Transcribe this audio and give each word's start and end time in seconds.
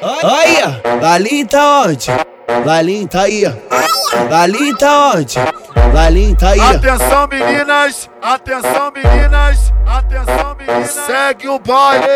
Olha, 0.00 0.82
Lalinho 1.00 1.46
tá 1.46 1.82
onde? 1.82 2.10
Lalinho 2.64 3.08
tá 3.08 3.22
aí. 3.22 3.44
Lalinho 4.30 4.76
tá 4.76 5.12
onde? 5.14 5.38
Lalinho 5.92 6.36
tá 6.36 6.50
aí. 6.50 6.60
Atenção 6.60 7.28
meninas, 7.28 8.10
atenção 8.22 8.92
meninas, 8.92 9.72
atenção 9.86 10.54
meninas. 10.56 10.90
Segue 10.90 11.48
o 11.48 11.58
baile. 11.58 12.06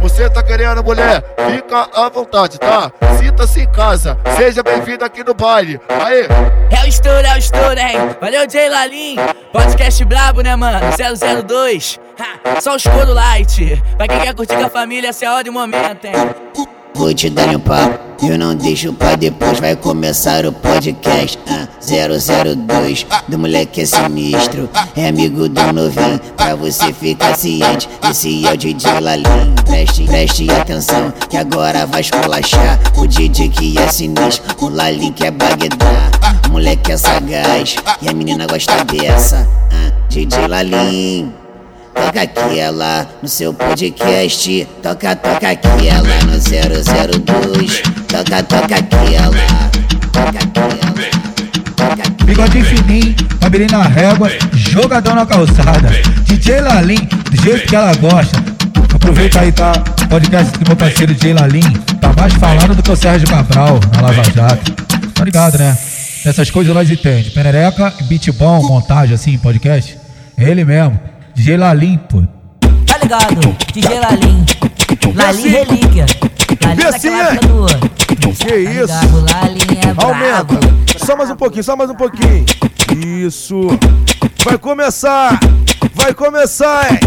Você 0.00 0.28
tá 0.28 0.42
querendo 0.42 0.82
mulher? 0.82 1.24
Fica 1.50 1.88
à 1.94 2.08
vontade, 2.08 2.58
tá? 2.58 2.90
Sinta-se 3.18 3.60
em 3.62 3.72
casa. 3.72 4.18
Seja 4.36 4.62
bem-vindo 4.62 5.04
aqui 5.04 5.24
no 5.24 5.34
baile. 5.34 5.80
Aê. 5.88 6.26
É 6.70 6.84
o 6.84 6.88
estouro, 6.88 7.26
é 7.26 7.34
o 7.34 7.38
estouro, 7.38 7.78
hein? 7.78 8.16
Valeu, 8.20 8.48
Jay 8.50 8.68
Lalim. 8.68 9.16
Podcast 9.52 10.04
brabo, 10.04 10.40
né, 10.42 10.54
mano? 10.54 10.78
002. 11.46 11.98
Ha, 12.18 12.60
só 12.60 12.74
os 12.74 12.82
couro 12.82 13.12
light. 13.12 13.82
Pra 13.96 14.08
quem 14.08 14.20
quer 14.20 14.34
curtir 14.34 14.56
com 14.56 14.66
a 14.66 14.70
família, 14.70 15.08
essa 15.08 15.24
é 15.24 15.28
a 15.28 15.34
hora 15.34 15.46
e 15.46 15.50
o 15.50 15.52
momento, 15.52 16.04
hein? 16.04 16.12
Vou 16.98 17.14
te 17.14 17.30
dar 17.30 17.54
um 17.54 17.60
papo, 17.60 18.26
eu 18.26 18.36
não 18.36 18.56
deixo 18.56 18.92
pra 18.92 19.14
depois. 19.14 19.60
Vai 19.60 19.76
começar 19.76 20.44
o 20.44 20.52
podcast 20.52 21.38
ah, 21.48 21.68
002 21.80 23.06
do 23.28 23.38
moleque 23.38 23.82
é 23.82 23.86
sinistro. 23.86 24.68
É 24.96 25.06
amigo 25.06 25.48
do 25.48 25.72
novinho, 25.72 26.18
pra 26.36 26.56
você 26.56 26.92
ficar 26.92 27.36
ciente. 27.36 27.88
Esse 28.10 28.44
é 28.44 28.52
o 28.52 28.56
DJ 28.56 28.98
Lalim. 28.98 29.54
Preste, 29.64 30.06
preste 30.06 30.50
atenção, 30.50 31.12
que 31.30 31.36
agora 31.36 31.86
vai 31.86 32.00
esculachar. 32.00 32.80
O 32.96 33.06
DJ 33.06 33.48
que 33.48 33.78
é 33.78 33.86
sinistro, 33.86 34.56
o 34.60 34.68
Lalim 34.68 35.12
que 35.12 35.24
é 35.24 35.30
baguedar. 35.30 36.10
O 36.48 36.54
moleque 36.54 36.90
é 36.90 36.96
sagaz 36.96 37.76
e 38.02 38.08
a 38.08 38.12
menina 38.12 38.44
gosta 38.48 38.84
dessa. 38.84 39.48
Ah, 39.70 39.92
DJ 40.08 40.48
Lalim. 40.48 41.32
Toca 41.98 42.22
aquela 42.22 43.06
no 43.20 43.28
seu 43.28 43.52
podcast. 43.52 44.68
Toca, 44.82 45.16
toca 45.16 45.50
aquela 45.50 46.18
no 46.26 46.38
002. 46.38 47.82
Toca, 48.08 48.42
toca. 48.42 48.68
Toca 48.68 48.74
aquela. 48.76 49.70
Toca 50.12 50.38
aquela. 50.38 52.24
Bigode 52.24 52.62
fininho, 52.62 53.14
cabelinho 53.40 53.70
na 53.72 53.82
régua, 53.84 54.30
jogadão 54.52 55.14
na 55.14 55.26
calçada. 55.26 55.88
DJ 56.24 56.60
Lalim, 56.60 57.08
do 57.30 57.42
jeito 57.42 57.66
que 57.66 57.74
ela 57.74 57.94
gosta. 57.94 58.38
Aproveita 58.94 59.40
aí, 59.40 59.50
tá? 59.50 59.72
Podcast 60.08 60.58
do 60.58 60.66
meu 60.66 60.76
parceiro 60.76 61.14
DJ 61.14 61.32
Lalim. 61.34 61.72
Tá 62.00 62.12
mais 62.16 62.32
falando 62.34 62.74
do 62.74 62.82
que 62.82 62.90
o 62.90 62.96
Sérgio 62.96 63.26
Cabral 63.28 63.80
na 63.94 64.02
Lava 64.02 64.22
Jato. 64.24 64.72
Tá 65.14 65.24
ligado, 65.24 65.58
né? 65.58 65.76
Essas 66.24 66.50
coisas 66.50 66.74
nós 66.74 66.90
entendemos. 66.90 67.30
Penereca, 67.30 67.92
beat 68.02 68.30
bom, 68.32 68.62
montagem 68.62 69.14
assim, 69.14 69.38
podcast. 69.38 69.96
É 70.36 70.50
ele 70.50 70.64
mesmo. 70.64 71.07
DJ 71.38 71.56
Lalim, 71.56 71.98
pô. 71.98 72.20
Tá 72.84 72.98
ligado? 72.98 73.56
DJ 73.72 74.00
Lalim. 74.00 74.44
Lalim 75.14 75.48
relíquia. 75.48 76.04
Lalim 76.64 76.82
época 76.82 77.46
do... 77.46 77.66
Que 77.96 78.16
Tá 78.16 78.56
isso? 78.56 78.66
ligado? 78.66 79.20
Lalim 79.32 79.78
é 79.88 79.94
brabo. 79.94 80.54
Aumenta. 80.54 80.58
Só 80.98 81.16
mais 81.16 81.30
um 81.30 81.36
pouquinho, 81.36 81.62
só 81.62 81.76
mais 81.76 81.90
um 81.90 81.94
pouquinho. 81.94 82.44
Isso. 83.24 83.68
Vai 84.44 84.58
começar. 84.58 85.38
Vai 85.94 86.12
começar, 86.12 86.92
hein? 86.92 86.98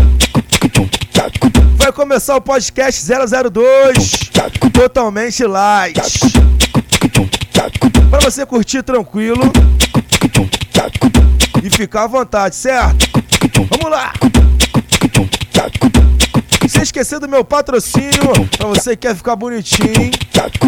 Vai 1.76 1.92
começar 1.92 2.38
o 2.38 2.42
podcast 2.42 3.06
002. 3.06 4.32
Totalmente 4.72 5.44
light. 5.44 6.00
Pra 8.10 8.20
você 8.22 8.46
curtir 8.46 8.82
tranquilo. 8.82 9.52
E 11.62 11.70
ficar 11.70 12.04
à 12.06 12.08
vontade, 12.08 12.56
certo? 12.56 13.11
Vamos 13.70 13.90
lá. 13.90 14.14
Sem 16.68 16.84
esquecer 16.84 17.20
do 17.20 17.28
meu 17.28 17.44
patrocínio, 17.44 18.32
pra 18.58 18.68
você 18.68 18.92
que 18.92 19.08
quer 19.08 19.16
ficar 19.16 19.36
bonitinho, 19.36 20.12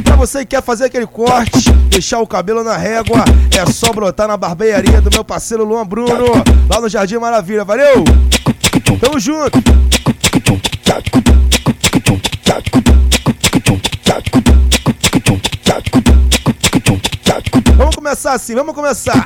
pra 0.04 0.16
você 0.16 0.40
que 0.40 0.56
quer 0.56 0.62
fazer 0.62 0.86
aquele 0.86 1.08
corte, 1.08 1.72
deixar 1.90 2.20
o 2.20 2.28
cabelo 2.28 2.64
na 2.64 2.76
régua, 2.76 3.24
é 3.58 3.66
só 3.72 3.92
brotar 3.94 4.28
na 4.28 4.36
barbearia 4.36 5.00
do 5.02 5.10
meu 5.10 5.24
parceiro 5.24 5.64
Luan 5.64 5.86
Bruno, 5.86 6.26
lá 6.70 6.82
no 6.82 6.90
Jardim 6.90 7.18
Maravilha, 7.18 7.64
valeu? 7.64 8.04
Tamo 9.00 9.20
junto! 9.20 9.60
Vamos 17.78 17.96
começar 17.96 18.34
assim, 18.34 18.54
vamos 18.54 18.76
começar! 18.76 19.24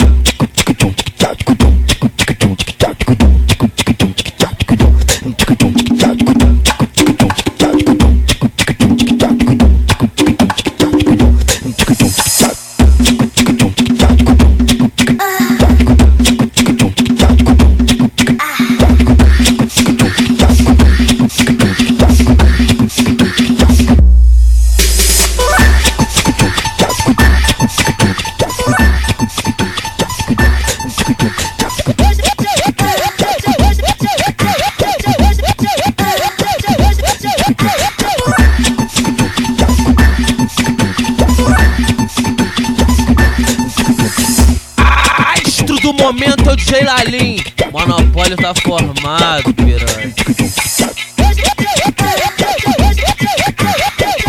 Momento 46.08 46.56
DJ 46.56 46.84
Lalim. 46.86 47.44
Monopólio 47.72 48.38
tá 48.38 48.54
formado, 48.64 49.54
piranha. 49.54 50.14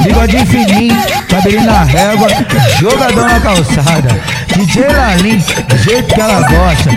Bigode 0.03 0.47
fininho, 0.47 0.97
cabelinho 1.29 1.65
na 1.67 1.85
régua, 1.85 2.29
jogadão 2.81 3.29
na 3.29 3.41
calçada. 3.41 4.09
DJ 4.57 4.89
Lalim, 4.89 5.39
do 5.39 5.79
jeito 5.79 6.15
que 6.15 6.21
ela 6.21 6.41
gosta. 6.49 6.91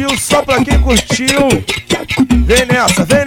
Curtiu, 0.00 0.18
só 0.18 0.42
pra 0.42 0.62
quem 0.64 0.80
curtiu. 0.80 1.48
Vem 2.44 2.66
nessa, 2.66 3.04
vem 3.04 3.19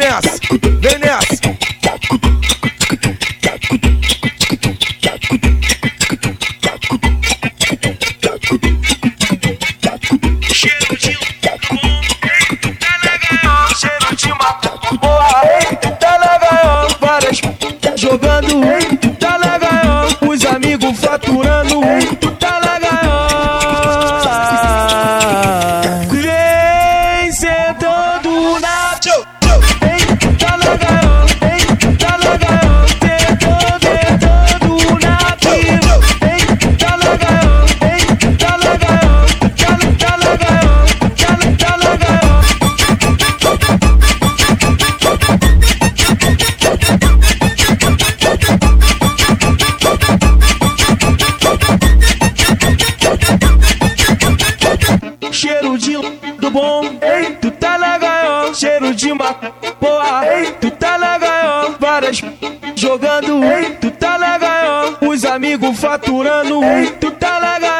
bom, 56.53 56.83
ei, 57.01 57.31
tu 57.41 57.49
tá 57.49 57.75
legal, 57.75 58.53
cheiro 58.53 58.93
de 58.93 59.11
uma 59.11 59.35
boa, 59.81 60.23
ei, 60.27 60.51
tu 60.51 60.69
tá 60.69 60.95
legal, 60.95 61.75
várias 61.79 62.21
jogando, 62.75 63.43
ei, 63.43 63.71
tu 63.81 63.89
tá 63.89 64.15
legal, 64.17 64.99
os 65.01 65.25
amigos 65.25 65.79
faturando, 65.79 66.63
ei, 66.63 66.91
tu 66.91 67.09
tá 67.09 67.39
legal. 67.39 67.72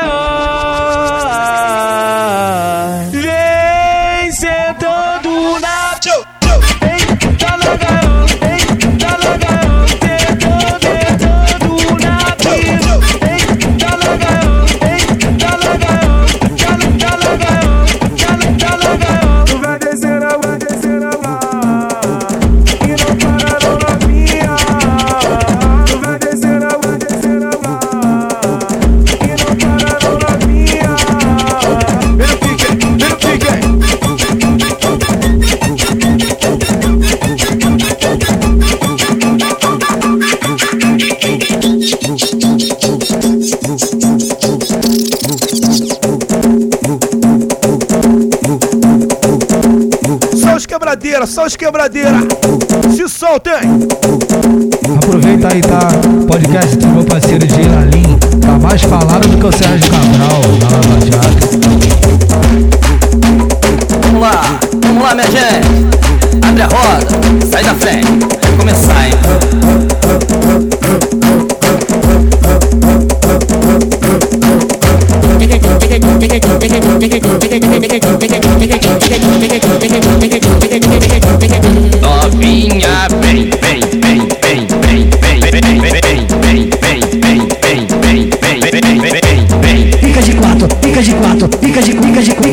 Só 51.25 51.45
os 51.45 51.55
quebradeira. 51.55 52.17
Se 52.95 53.07
soltem. 53.07 53.53
Aproveita 54.97 55.53
aí, 55.53 55.61
tá? 55.61 55.87
Podcast 56.27 56.75
do 56.75 56.87
meu 56.87 57.03
parceiro 57.03 57.47
Jay 57.47 57.67
Lalim. 57.67 58.17
Tá 58.41 58.59
mais 58.59 58.81
falado 58.81 59.27
do 59.27 59.37
que 59.37 59.45
o 59.45 59.51
Sérgio 59.51 59.91
Cabral 59.91 60.41
na 60.59 60.69
Lava 60.69 60.99
Jato. 61.05 61.47
Vamos 64.01 64.21
lá, 64.21 64.59
vamos 64.81 65.03
lá, 65.03 65.15
minha 65.15 65.27
gente. 65.27 66.45
Abre 66.47 66.63
a 66.63 66.67
roda, 66.67 67.07
sai 67.49 67.63
da 67.63 67.75
frente. 67.75 68.07
Vai 68.41 68.57
começar, 68.57 69.07
hein? 69.07 69.13
Novinha, 80.13 80.39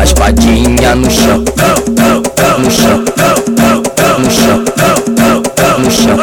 As 0.00 0.12
padinha 0.12 0.94
no 0.94 1.10
chão, 1.10 1.44
no 2.58 2.70
chão, 2.70 3.04
no 4.18 4.30
chão, 4.30 4.64
no 5.78 5.90
chão. 5.90 6.16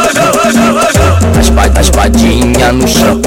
As 1.40 1.50
pa- 1.50 1.80
As 1.80 1.90
padinha 1.90 2.72
no 2.72 2.88
chão, 2.88 3.22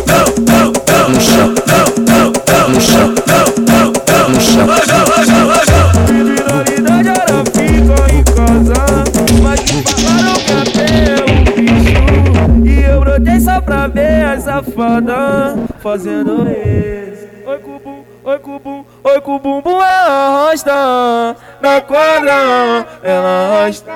safada 14.79 15.57
fazendo 15.81 16.47
isso. 16.49 17.27
Oi, 17.45 17.59
cubum, 17.59 18.05
oi, 18.25 18.39
cubum, 18.39 18.85
oi, 19.03 19.21
cubum, 19.21 19.61
bum, 19.61 19.83
ela 19.83 20.47
arrasta 20.47 21.37
na 21.61 21.81
quadra, 21.81 22.87
ela 23.03 23.47
arrasta. 23.47 23.93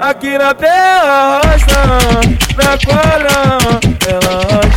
Aqui 0.00 0.36
na 0.38 0.54
pé 0.54 0.68
arrasta, 0.68 1.82
na 2.56 2.78
quadra, 2.84 3.30
ela 4.08 4.40
arrasta. 4.40 4.67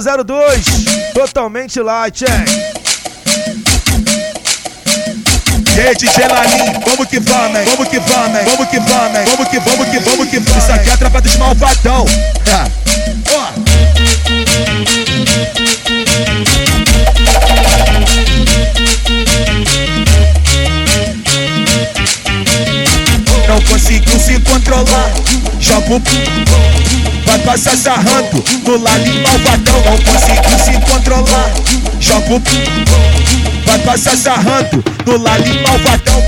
002, 0.00 1.12
totalmente 1.12 1.80
light, 1.80 2.22
hein? 2.22 2.44
Gente, 5.74 6.06
Gelalim, 6.08 6.72
vamos 6.86 7.06
que 7.08 7.18
vamos, 7.18 7.58
hein? 7.58 7.64
vamos 7.66 7.88
que 7.88 7.98
vamos, 7.98 8.38
hein? 8.38 8.44
vamos 8.46 8.68
que 8.68 8.78
vamos, 8.78 9.18
hein? 9.18 9.24
vamos 9.26 9.48
que 9.48 9.58
vamos 9.58 9.88
que 9.88 9.98
vamos 9.98 10.28
que 10.28 10.38
vamos. 10.38 10.62
Isso 10.64 10.72
aqui 10.72 10.88
é 10.88 10.92
a 10.92 10.96
tropa 10.96 11.20
dos 11.20 11.36
malvadão. 11.36 12.04
É. 12.46 12.64
Ó. 13.34 13.48
Não 23.48 23.60
conseguiu 23.62 24.20
se 24.20 24.38
controlar, 24.40 25.10
joga 25.60 25.94
o 25.94 27.17
Vai 27.38 27.56
passar 27.56 27.76
sarrando 27.76 28.44
no 28.64 28.82
Lalim 28.82 29.22
malvadão. 29.22 29.80
Não 29.84 29.98
conseguiu 29.98 30.58
se 30.58 30.90
controlar, 30.90 31.50
joga 32.00 32.34
o 32.34 32.42
Vai 33.64 33.78
passar 33.78 34.16
sarrando 34.16 34.84
no 35.06 35.22
Lalim 35.22 35.62
malvadão. 35.62 36.22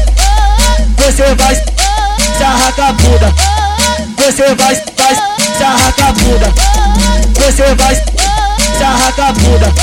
Você 0.97 1.35
vai 1.35 1.55
se 1.57 2.45
arrancar 2.45 2.89
a 2.89 2.93
bunda. 2.93 3.35
Você 4.19 4.55
vai, 4.55 4.75
vai 4.75 5.15
se 5.57 5.63
arrancar 5.65 6.09
a 6.09 6.13
bunda. 6.13 6.53
Você 7.35 7.75
vai 7.75 7.95
se 7.95 8.85
arrancar 8.85 9.29
a 9.29 9.33
bunda. 9.33 9.75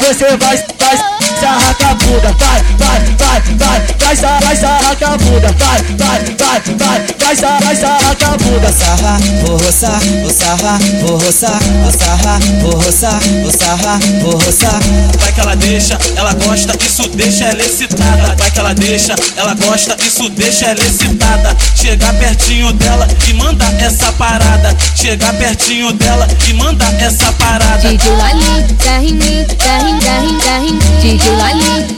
Você 0.00 0.36
vai, 0.36 0.56
vai 0.78 1.11
se 1.42 1.46
arrancar 1.46 1.90
a 1.90 1.94
bunda. 1.94 2.34
Vai, 2.38 2.62
vai, 2.78 3.00
vai, 3.18 3.40
vai, 3.58 3.80
vai, 4.16 4.40
vai 4.40 4.56
se 4.56 4.64
arrancar 4.64 5.12
a 5.12 5.18
bunda. 5.18 5.54
Vai, 5.58 5.82
vai, 5.98 6.20
vai, 6.38 6.62
vai, 6.78 7.34
vai, 7.34 7.60
vai 7.60 7.76
se 7.76 7.84
arrancar 7.84 8.34
a 8.34 8.36
bunda. 8.36 8.72
Sarra, 8.72 9.18
vou 9.44 9.56
roçar, 9.56 10.00
vou 10.22 10.30
sarrar, 10.30 10.78
vou 11.00 11.16
roçar, 11.18 11.58
vou 11.82 11.92
sarrar, 11.92 12.40
vou 12.60 12.74
roçar, 12.76 13.20
vou 13.42 13.50
sarrar, 13.50 13.98
vou 14.20 14.36
roçar. 14.38 14.80
Vai 15.18 15.32
que 15.32 15.40
ela 15.40 15.56
deixa, 15.56 15.98
ela 16.16 16.32
gosta, 16.34 16.76
isso 16.84 17.08
deixa 17.08 17.44
ela 17.44 17.62
excitada. 17.62 18.36
Vai 18.38 18.50
que 18.50 18.58
ela 18.58 18.74
deixa, 18.74 19.14
ela 19.36 19.54
gosta, 19.54 19.96
isso 20.00 20.28
deixa 20.30 20.66
ela 20.66 20.80
excitada. 20.80 21.56
Chegar 21.74 22.14
pertinho 22.14 22.72
dela 22.74 23.08
e 23.28 23.32
manda 23.34 23.64
essa 23.80 24.12
parada. 24.12 24.76
Chegar 24.94 25.32
pertinho 25.34 25.92
dela 25.92 26.28
e 26.48 26.52
manda 26.52 26.84
essa 27.00 27.32
parada. 27.32 27.88
DJ 27.88 28.10
Lali, 28.12 28.74
terra 28.78 29.02
em 29.02 29.14
mim, 29.14 29.44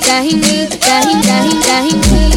terra 0.01 0.25
em, 0.25 0.41
terra 0.69 1.11
em, 1.11 1.21
terra 1.21 1.81
em 1.81 1.95
mim. 1.95 2.31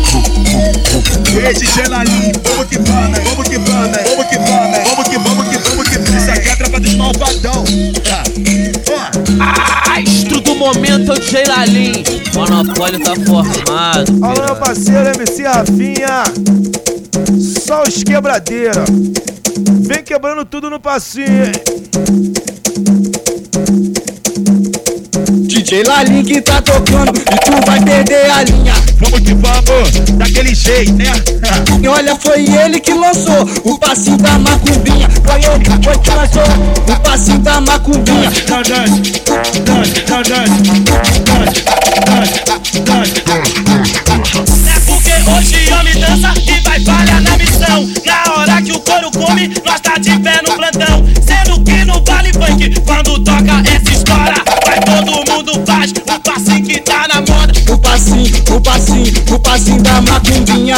DJ 1.54 1.88
Lali, 1.88 2.32
vamos 2.44 2.66
que 2.68 2.78
vamos, 2.80 3.20
vamos 3.24 3.48
que 3.48 3.58
vamos, 3.58 3.92
vamos 4.08 4.26
que 4.28 4.38
vamos, 4.38 4.78
vamos 4.84 5.08
que 5.08 5.18
vamos 5.18 5.48
que 5.48 5.58
vamos 5.58 5.90
que 5.90 5.98
vamos. 6.00 6.24
Isso 6.24 6.32
aqui 6.32 6.48
é 6.48 6.52
a 6.52 6.56
tropa 6.58 6.80
dos 6.80 6.96
malvadão. 6.96 7.64
É. 8.06 8.24
Ó. 8.92 9.08
Astro 10.00 10.42
do 10.42 10.56
momento 10.56 11.12
é 11.12 11.16
o 11.16 11.22
Jay 11.22 11.46
Lalim. 11.46 12.04
Monopólio 12.34 13.00
tá 13.00 13.14
formado. 13.16 14.26
Alô, 14.26 14.46
meu 14.46 14.56
parceiro 14.56 15.10
MC 15.16 15.44
Rafinha. 15.44 16.24
Só 17.66 17.84
os 17.84 18.04
quebradeira. 18.04 18.86
Vem 19.82 20.04
quebrando 20.04 20.46
tudo 20.46 20.70
no 20.70 20.80
passinho, 20.80 21.46
hein? 21.46 22.37
DJ 25.68 25.84
Lalim 25.84 26.24
que 26.24 26.40
tá 26.40 26.62
tocando 26.62 27.12
e 27.20 27.36
tu 27.44 27.66
vai 27.66 27.84
perder 27.84 28.32
a 28.32 28.42
linha. 28.44 28.74
vamos 29.02 29.20
que 29.20 29.34
vamos, 29.34 29.92
daquele 30.18 30.56
jeito, 30.56 30.94
né? 30.94 31.12
E 31.84 31.88
olha, 31.90 32.16
foi 32.16 32.46
ele 32.56 32.80
que 32.80 32.94
lançou 32.94 33.46
o 33.66 33.78
passinho 33.78 34.18
da 34.18 34.40
macumbinha. 34.40 35.10
Foi 35.26 35.44
ele, 35.44 35.66
foi 35.84 35.98
que 36.00 36.10
lançou 36.12 36.44
o 36.88 37.00
passinho 37.02 37.40
da 37.40 37.60
macumbinha. 37.60 38.32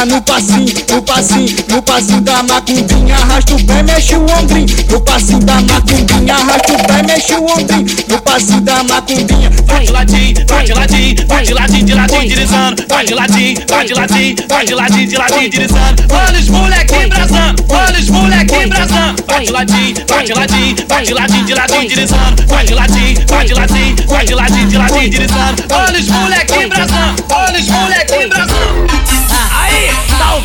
No 0.08 0.22
passinho, 0.22 0.74
no 0.90 1.02
passinho, 1.02 1.56
no 1.68 1.82
passinho 1.82 2.22
da 2.22 2.42
macumbinha. 2.44 3.16
Arrasta 3.16 3.54
o 3.54 3.66
pé, 3.66 3.84
mexe 3.84 4.16
o 4.16 4.22
ombrinho. 4.22 4.68
No 4.90 5.02
passinho 5.02 5.40
da 5.42 5.62
macumbinha. 5.62 6.36
Arrasta 6.36 6.74
o 6.74 6.88
pé, 6.88 7.04
mexe 7.04 7.34
o 7.36 7.44
ombrinho. 7.44 7.86
No 8.08 8.22
passinho 8.22 8.62
da 8.62 8.84
macumbinha. 8.84 9.52
Vai 9.68 9.86
de 9.86 9.92
ladinho, 9.92 10.46
vai 10.48 10.66
de 10.66 10.74
ladinho, 10.74 11.28
vai 11.28 11.44
de 11.44 11.54
ladinho, 11.54 11.86
de 11.86 11.94
ladinho, 11.94 12.30
deslizando. 12.30 12.86
Vai 12.88 13.06
de 13.06 13.14
ladinho, 13.14 13.56
vai 13.68 13.86
de 13.86 13.94
ladinho, 13.94 14.36
vai 14.48 14.66
de 14.66 14.74
ladinho, 14.74 15.08
de 15.08 15.18
ladinho, 15.18 15.50
deslizando. 15.50 16.04
Olha 16.10 16.40
os 16.40 16.50
moleque 16.50 16.96
embrasando, 16.96 17.66
olha 17.70 18.00
os 18.00 18.10
moleque 18.10 18.56
embrasando. 18.56 19.24
Vai 19.28 19.46
de 19.46 19.52
ladinho, 19.52 19.96
vai 20.08 20.24
de 20.24 20.34
ladinho, 20.34 20.76
vai 20.88 21.04
de 21.04 21.14
ladinho, 21.14 21.46
de 21.46 21.54
ladinho, 21.54 21.88
deslizando. 21.88 22.46
Vai 22.48 22.66
de 22.66 22.74
ladinho, 22.74 23.26
vai 23.28 23.46
de 23.46 23.54
ladinho, 23.54 23.96
vai 24.08 24.26
de 24.26 24.34
ladinho, 24.34 24.68
de 24.70 24.78
ladinho, 24.78 25.10
deslizando. 25.10 25.64
Olha 25.72 26.00
os 26.00 26.08
moleque 26.08 26.64
embrasando, 26.64 27.26
olha 27.30 27.60
os 27.60 27.68
moleque 27.68 28.16
embrasando. 28.16 28.99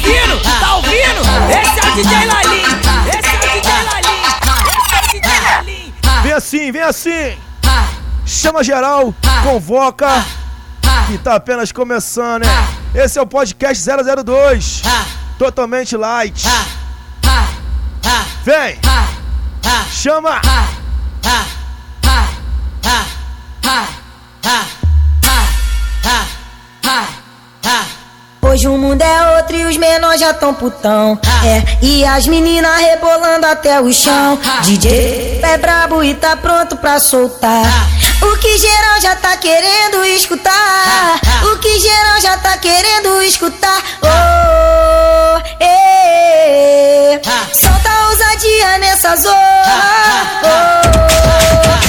Tá 0.04 0.10
ouvindo? 0.10 0.42
Tá 0.60 0.76
ouvindo? 0.76 1.20
Esse 1.50 1.80
é 1.80 1.90
o 1.90 1.94
DJ 1.94 2.26
Lalim. 2.26 2.62
Esse 3.08 3.26
é 3.26 3.34
o 3.34 3.40
DJ 3.40 3.72
Lalim. 3.84 4.22
Esse 4.68 4.94
é 4.94 4.98
o 4.98 5.08
DJ 5.10 5.40
Lalim. 5.40 5.94
Vem 6.22 6.32
assim, 6.32 6.72
vem 6.72 6.82
assim. 6.82 7.38
Chama 8.26 8.62
geral, 8.62 9.14
convoca. 9.42 10.24
Que 11.06 11.18
tá 11.18 11.34
apenas 11.36 11.72
começando, 11.72 12.44
hein? 12.44 12.50
Esse 12.94 13.18
é 13.18 13.22
o 13.22 13.26
podcast 13.26 13.82
002. 14.24 14.82
Totalmente 15.38 15.96
light. 15.96 16.46
Vem. 18.44 18.78
Chama. 19.90 20.40
Hoje 28.54 28.68
o 28.68 28.78
mundo 28.78 29.02
é 29.02 29.36
outro 29.36 29.56
e 29.56 29.64
os 29.64 29.76
menores 29.76 30.20
já 30.20 30.32
tão 30.32 30.54
putão. 30.54 31.18
É, 31.44 31.84
e 31.84 32.04
as 32.04 32.28
meninas 32.28 32.80
rebolando 32.82 33.46
até 33.46 33.80
o 33.80 33.92
chão. 33.92 34.38
DJ 34.62 35.40
é 35.42 35.58
brabo 35.58 36.04
e 36.04 36.14
tá 36.14 36.36
pronto 36.36 36.76
pra 36.76 37.00
soltar. 37.00 37.64
O 38.22 38.36
que 38.38 38.56
geral 38.56 39.00
já 39.00 39.16
tá 39.16 39.36
querendo 39.38 40.04
escutar. 40.04 41.20
O 41.52 41.58
que 41.58 41.80
geral 41.80 42.20
já 42.20 42.38
tá 42.38 42.56
querendo 42.58 43.20
escutar. 43.22 43.82
Oh, 44.00 45.42
eh, 45.58 47.20
solta 47.52 47.90
a 47.90 48.08
ousadia 48.10 48.78
nessa 48.78 49.16
zona. 49.16 49.34
Oh, 50.44 51.83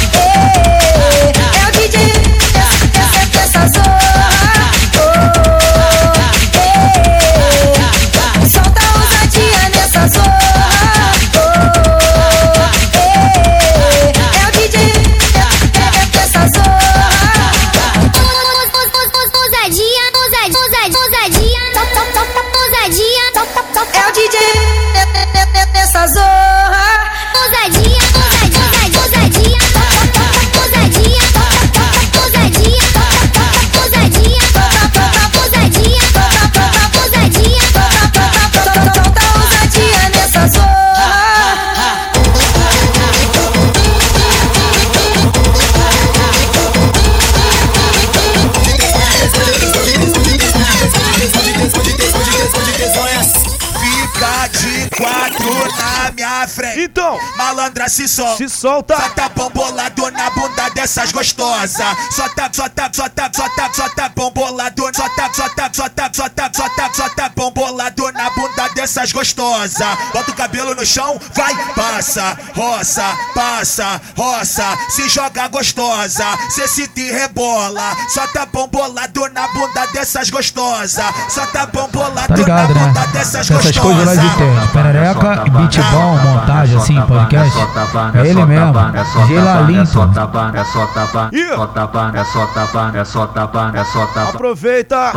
se 57.95 58.07
solta. 58.07 58.37
se 58.37 58.49
solta. 58.49 58.95
Só 58.95 59.09
tá 59.09 59.29
bombolado 59.29 60.11
na 60.11 60.29
bunda 60.31 60.69
dessas 60.69 61.11
gostosas. 61.11 61.97
Só 62.11 62.27
tá, 62.29 62.49
só 62.51 62.67
tá, 62.67 62.89
só 62.93 63.09
tá, 63.09 63.31
só 63.33 63.49
tá, 63.49 63.73
só 63.73 63.89
tá 63.89 64.09
bombolado. 64.09 64.83
Só 64.93 65.07
tá, 65.09 65.24
só 65.35 65.49
tá, 65.49 65.69
só 65.71 65.89
tá, 65.89 66.09
só 66.13 66.29
tá, 66.29 66.49
só 66.53 66.69
tá, 66.69 66.89
só 66.93 67.09
tá 67.09 67.29
bombolado 67.35 68.11
na 68.13 68.29
bunda 68.29 68.69
dessas 68.73 69.11
gostosas. 69.11 69.85
Bota 70.13 70.31
o 70.31 70.33
cabelo 70.35 70.73
no 70.75 70.85
chão, 70.85 71.19
vai, 71.35 71.53
passa, 71.75 72.37
roça, 72.55 73.03
passa, 73.33 74.01
roça. 74.15 74.63
Se 74.89 75.09
joga 75.09 75.47
gostosa, 75.49 76.25
cê 76.49 76.67
se 76.67 76.87
te 76.87 77.11
rebola. 77.11 77.95
Só 78.09 78.25
tá 78.27 78.45
bombolado 78.45 79.27
na 79.33 79.47
bunda 79.49 79.85
dessas 79.93 80.29
gostosas. 80.29 81.05
Só 81.29 81.45
tá 81.47 81.65
bombolado 81.65 82.27
Tá 82.27 82.35
ligado, 82.35 82.73
na 82.73 82.81
né? 82.81 82.87
bunda 82.87 83.07
dessas 83.07 83.49
Essas 83.49 83.77
coisas 83.77 84.05
nós 84.05 84.17
gostosas. 84.17 84.23
entendemos. 84.23 84.71
Perereca 84.71 85.43
e 85.45 85.49
beat 85.49 85.77
bom, 85.91 86.17
montagem 86.17 86.77
assim, 86.77 87.01
podcast. 87.01 87.57
É 88.13 88.27
ele 88.27 88.45
mesmo. 88.45 88.73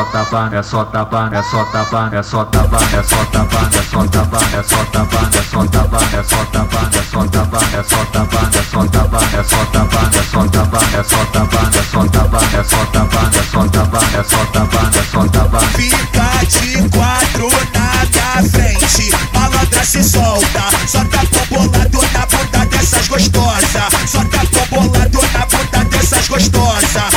aproveita. 14.84 15.60
Fica 15.76 16.46
de 16.46 16.90
quatro 16.90 17.48
na 17.74 18.06
minha 18.06 18.50
frente. 18.52 19.12
Malandra 19.34 19.84
se 19.86 20.04
solta. 20.04 20.64
Só 20.88 21.04
tá 21.06 21.24
bombolado 21.50 22.02
na 22.14 22.26
bunda 22.26 22.66
dessas 22.66 23.08
gostosas. 23.08 23.84
Só 24.08 24.24
tá 24.26 24.44
bombolado 24.70 25.20
na 25.34 25.46
bunda 25.46 25.86
dessas 25.90 26.28
gostosas. 26.28 27.14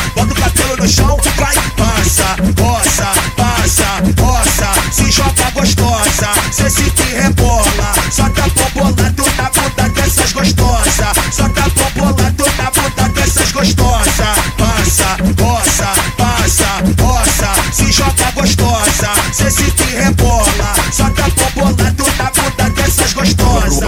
No 0.87 0.93
chão, 0.93 1.19
vai, 1.37 1.53
passa, 1.77 2.37
roça, 2.63 3.09
passa, 3.37 4.23
roça. 4.23 4.93
Se 4.93 5.11
joga 5.11 5.51
gostosa, 5.53 6.29
cê 6.53 6.71
se 6.71 6.89
te 6.93 7.03
rebola. 7.03 7.93
Só 8.13 8.29
tá 8.29 8.47
bombolado 8.55 9.25
na 9.37 9.51
bunda 9.51 9.89
dessas 9.89 10.33
gostosas. 10.33 11.17
Só 11.33 11.49
tá 11.49 11.69
bombolado 11.75 12.45
na 12.57 12.71
bunda 12.71 13.09
dessas 13.21 13.51
gostosas. 13.51 14.39
Passa, 14.57 15.17
roça, 15.43 15.89
passa, 16.17 17.03
roça. 17.03 17.73
Se 17.73 17.91
joga 17.91 18.31
gostosa, 18.37 19.11
cê 19.33 19.51
se 19.51 19.69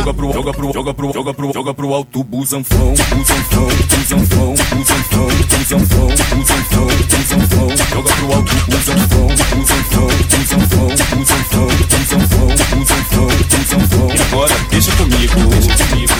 Joga 0.09 0.17
pro, 0.17 0.33
joga 0.33 0.53
pro, 0.55 0.73
joga 0.73 0.95
pro, 0.95 1.13
joga 1.13 1.35
pro, 1.35 1.53
joga 1.53 1.75
pro 1.75 1.93
alto, 1.93 2.25
busanfão, 2.25 2.95
busanfão, 2.95 3.67
busanfão, 3.67 4.55
busanfão, 4.75 5.27
busanfão, 5.59 6.07
busanfão, 6.35 6.87
busanfão. 6.87 7.77
Joga 7.77 8.11
pro 8.15 8.33
alto, 8.33 8.55
busanfão, 8.71 9.27
busanfão, 9.27 10.07
busanfão, 10.39 10.87
busanfão, 11.19 11.67
busanfão, 12.09 12.49
busanfão, 12.79 13.27
busanfão. 13.59 14.07
E 14.09 14.17
agora 14.23 14.55
deixa 14.71 14.93
comigo, 14.93 15.35
deixa 15.67 15.85
comigo. 15.89 16.15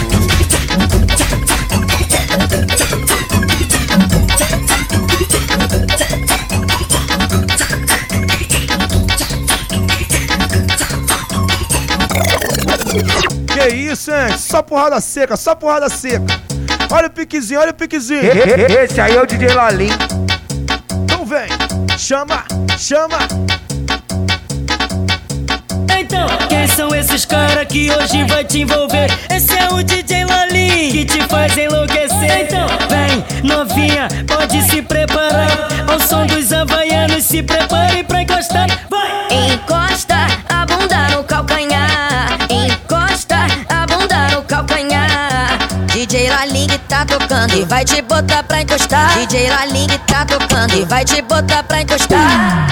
Que 13.69 13.75
isso, 13.75 14.11
hein? 14.11 14.39
Só 14.39 14.63
porrada 14.63 14.99
seca, 14.99 15.37
só 15.37 15.55
porrada 15.55 15.91
seca. 15.91 16.25
Olha 16.91 17.07
o 17.07 17.11
piquezinho, 17.11 17.61
olha 17.61 17.71
o 17.71 17.75
piquezinho. 17.75 18.23
Esse 18.83 18.99
aí 18.99 19.15
é 19.15 19.21
o 19.21 19.27
DJ 19.27 19.53
Lalim. 19.53 19.91
Então 21.05 21.27
vem. 21.27 21.49
chama, 21.99 22.45
chama. 22.79 23.19
Então, 25.99 26.27
quem 26.49 26.67
são 26.67 26.95
esses 26.95 27.27
caras 27.27 27.67
que 27.67 27.91
hoje 27.91 28.25
vai 28.25 28.43
te 28.43 28.61
envolver? 28.61 29.11
Esse 29.31 29.53
é 29.53 29.69
o 29.69 29.83
DJ 29.83 30.25
Lalim 30.25 30.91
que 30.91 31.05
te 31.05 31.23
faz 31.29 31.55
enlouquecer. 31.59 32.47
Então, 32.47 32.67
vem, 32.89 33.23
novinha, 33.45 34.09
pode 34.27 34.63
se 34.63 34.81
preparar. 34.81 35.69
Ao 35.87 36.01
som 36.01 36.25
dos 36.25 36.51
havaianos, 36.55 37.23
se 37.23 37.43
prepare 37.43 38.03
pra 38.03 38.23
encostar. 38.23 38.67
Vai! 38.89 39.53
Encosta 39.53 40.17
a 40.49 40.65
bunda 40.65 41.09
no 41.11 41.23
calcanhar. 41.23 41.78
Tá 46.87 47.05
tocando 47.05 47.55
e 47.55 47.65
vai 47.65 47.85
te 47.85 48.01
botar 48.03 48.43
pra 48.43 48.63
encostar. 48.63 49.19
DJ 49.19 49.49
Laling 49.49 49.89
tá 50.07 50.25
tocando 50.25 50.75
e 50.75 50.85
vai 50.85 51.05
te 51.05 51.21
botar 51.23 51.63
pra 51.65 51.83
encostar. 51.83 52.67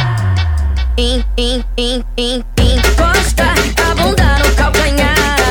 In, 0.97 1.25
in, 1.37 1.65
in, 1.77 2.05
in, 2.17 2.45
encosta 2.59 3.45
a 3.91 3.95
bunda 3.95 4.39
no 4.39 4.55
calcanhar. 4.55 5.46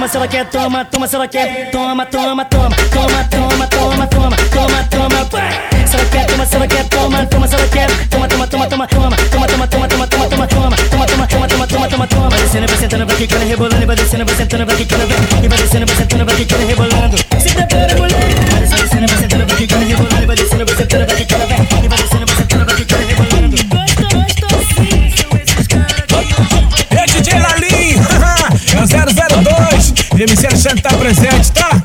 Toma, 0.00 0.08
se 0.08 0.16
ela 0.16 0.28
quer, 0.28 0.46
toma, 0.46 0.84
toma, 0.86 1.06
se 1.06 1.14
ela 1.14 1.28
quer, 1.28 1.70
toma, 1.70 2.06
toma, 2.06 2.44
toma, 2.46 2.74
toma, 2.90 3.24
toma, 3.24 3.66
toma, 3.66 4.06
toma, 4.06 4.36
toma, 4.50 4.84
toma, 4.88 5.24
vai. 5.24 5.86
Se 5.86 5.96
ela 5.96 6.04
quer, 6.06 6.26
toma, 6.26 6.46
se 6.46 6.56
ela 6.56 6.66
quer, 6.66 6.84
toma, 6.88 7.26
toma, 7.26 7.48
se 7.48 7.54
ela 7.54 7.68
quer, 7.68 8.08
toma, 8.08 8.28
toma, 8.28 8.46
toma, 8.46 8.66
toma, 8.66 8.86
toma, 8.86 9.16
toma, 9.18 9.46
toma, 9.46 9.68
toma, 9.68 9.88
toma, 9.88 10.06
toma, 10.08 10.26
toma, 10.26 10.46
toma, 10.46 10.76
toma, 10.76 11.06
toma, 11.06 11.26
toma, 11.26 11.48
toma, 11.48 11.66
toma, 11.66 11.88
toma, 11.88 12.06
toma. 12.06 12.28
Vai 12.30 12.40
descendo, 12.40 12.66
vai 12.66 12.76
sentando, 12.78 13.06
vai 13.06 13.16
quicando, 13.16 13.44
vai, 13.44 13.82
e 13.82 13.86
vai 13.86 13.96
descendo, 13.96 14.24
vai 14.24 14.36
sentando, 14.36 14.64
vai 14.64 14.76
quicando, 16.36 16.66
rebolando. 16.66 17.16
Se 17.38 17.54
prepara, 17.54 17.96
mulher. 17.96 18.18
Vai 18.52 18.60
descendo, 18.60 19.06
vai 19.06 19.18
sentando, 19.18 19.46
vai 19.46 19.56
quicando, 19.56 19.84
rebolando, 19.84 20.26
vai 20.26 20.36
descendo, 20.36 20.64
vai 20.64 20.76
sentando, 20.76 21.06
vai 21.06 21.16
quicando, 21.16 21.46
vai, 21.46 21.84
e 21.84 21.88
vai 21.88 21.98
descendo, 21.98 22.26
vai 22.26 22.36
sentando, 22.36 22.64
vai 22.64 22.74
quicando, 22.76 23.06
rebolando. 23.06 23.29
Vem 30.26 30.36
Sérgio 30.36 30.74
está 30.74 30.90
presente, 30.98 31.50
tá? 31.52 31.82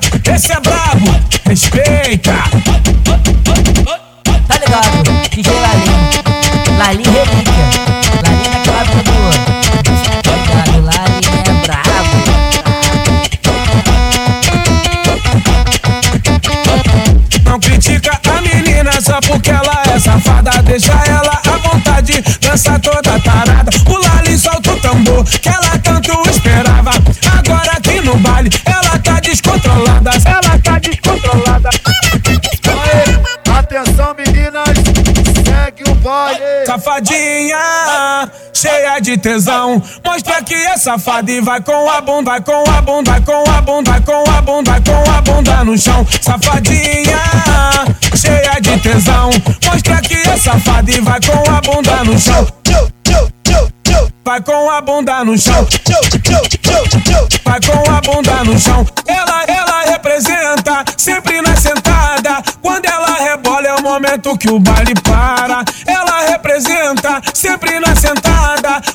Tesão. 39.26 39.82
Mostra 40.06 40.40
que 40.44 40.54
é 40.54 40.78
safada 40.78 41.32
e 41.32 41.42
vai 41.42 41.60
com 41.60 41.90
a 41.90 42.00
bunda, 42.00 42.40
com 42.42 42.64
a 42.70 42.80
bunda, 42.80 43.20
com 43.22 43.50
a 43.50 43.60
bunda, 43.60 44.00
com 44.02 44.24
a 44.30 44.42
bunda, 44.42 44.82
com 44.82 45.12
a 45.12 45.22
bunda 45.22 45.64
no 45.64 45.76
chão. 45.76 46.06
Safadinha, 46.22 47.18
cheia 48.16 48.62
de 48.62 48.78
tesão. 48.82 49.32
Mostra 49.66 50.00
que 50.02 50.14
é 50.14 50.38
safada 50.38 50.92
e 50.92 51.02
vai 51.02 51.20
com 51.22 51.52
a 51.52 51.60
bunda 51.60 52.04
no 52.04 52.20
chão. 52.20 52.48
Vai 54.24 54.42
com 54.42 54.70
a 54.70 54.82
bunda 54.82 55.26
no 55.26 55.36
chão. 55.36 55.68
Vai 57.44 57.60
com 57.62 57.92
a 57.92 58.02
bunda 58.02 58.44
no 58.44 58.60
chão. 58.60 58.86
Ela, 59.08 59.44
ela 59.48 59.82
representa 59.86 60.86
sempre 60.98 61.42
na 61.42 61.56
sentada. 61.56 62.44
Quando 62.62 62.86
ela 62.86 63.18
rebola 63.18 63.68
é 63.68 63.74
o 63.74 63.82
momento 63.82 64.38
que 64.38 64.52
o 64.52 64.60
baile 64.60 64.94
para. 65.02 65.64
Ela 65.88 66.28
representa 66.28 67.22
sempre 67.34 67.80
na 67.80 67.96
sentada. 67.96 68.35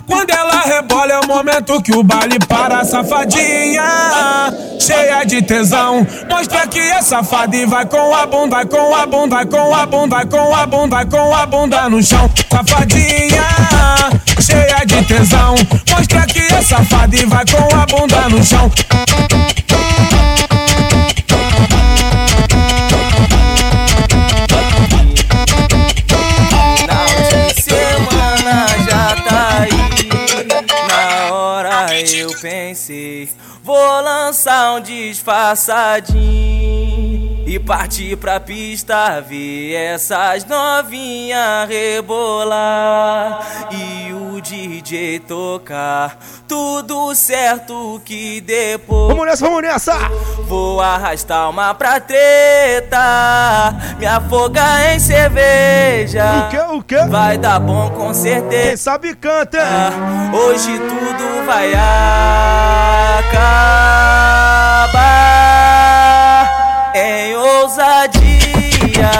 Quando 0.06 0.30
ela 0.30 0.62
rebola 0.62 1.12
é 1.12 1.20
o 1.20 1.26
momento 1.26 1.80
que 1.82 1.92
o 1.92 2.02
baile 2.02 2.38
para. 2.46 2.84
Safadinha, 2.84 3.82
cheia 4.78 5.24
de 5.24 5.42
tesão. 5.42 6.06
Mostra 6.28 6.66
que 6.66 6.78
é 6.78 7.02
safada 7.02 7.56
e 7.56 7.66
vai 7.66 7.86
com 7.86 8.14
a 8.14 8.26
bunda, 8.26 8.64
com 8.66 8.94
a 8.94 9.06
bunda, 9.06 9.46
com 9.46 9.74
a 9.74 9.86
bunda, 9.86 10.26
com 10.26 10.54
a 10.54 10.66
bunda, 10.66 11.06
com 11.06 11.34
a 11.34 11.46
bunda 11.46 11.88
no 11.88 12.02
chão. 12.02 12.30
Safadinha, 12.50 13.44
cheia 14.40 14.84
de 14.86 15.02
tesão. 15.04 15.54
Mostra 15.90 16.26
que 16.26 16.40
é 16.40 16.62
safada 16.62 17.16
e 17.16 17.24
vai 17.26 17.44
com 17.46 17.76
a 17.76 17.86
bunda 17.86 18.28
no 18.28 18.42
chão. 18.44 18.70
Vou 33.70 34.00
lançar 34.02 34.74
um 34.74 34.80
disfarçadinho 34.80 36.69
partir 37.60 38.16
pra 38.16 38.40
pista 38.40 39.20
ver 39.20 39.74
essas 39.74 40.44
novinhas 40.44 41.68
rebolar 41.68 43.46
e 43.70 44.12
o 44.12 44.40
DJ 44.40 45.20
tocar 45.20 46.18
tudo 46.48 47.14
certo 47.14 48.00
que 48.04 48.40
depois 48.40 49.10
Vamos 49.10 49.26
nessa, 49.26 49.44
vamos 49.44 49.62
nessa. 49.62 49.94
Vou 50.48 50.80
arrastar 50.80 51.50
uma 51.50 51.74
pra 51.74 52.00
treta, 52.00 52.98
me 53.98 54.06
afogar 54.06 54.94
em 54.94 54.98
cerveja. 54.98 56.24
O 56.24 56.48
que, 56.48 56.58
o 56.76 56.82
que? 56.82 57.08
Vai 57.08 57.36
dar 57.38 57.60
bom 57.60 57.90
com 57.90 58.14
certeza. 58.14 58.68
Quem 58.68 58.76
sabe 58.76 59.14
canta. 59.14 59.58
Hoje 60.32 60.78
tudo 60.78 61.46
vai 61.46 61.72
acabar 61.74 63.70
em 66.94 67.36
ousadia. 67.36 69.10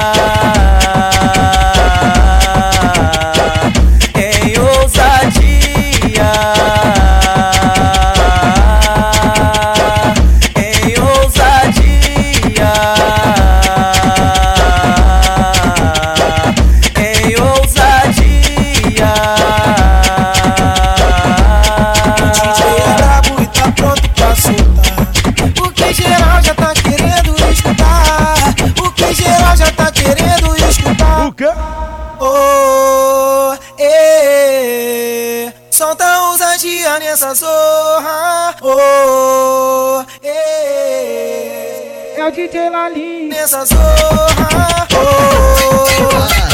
Zorra. 37.34 38.56
Oh, 38.62 40.04
eh, 40.22 42.14
é 42.16 42.24
o 42.24 42.30
DJ 42.30 42.70
Lalim 42.70 43.28
nessa 43.28 43.64
zorra. 43.64 44.86
Oh, 44.94 45.86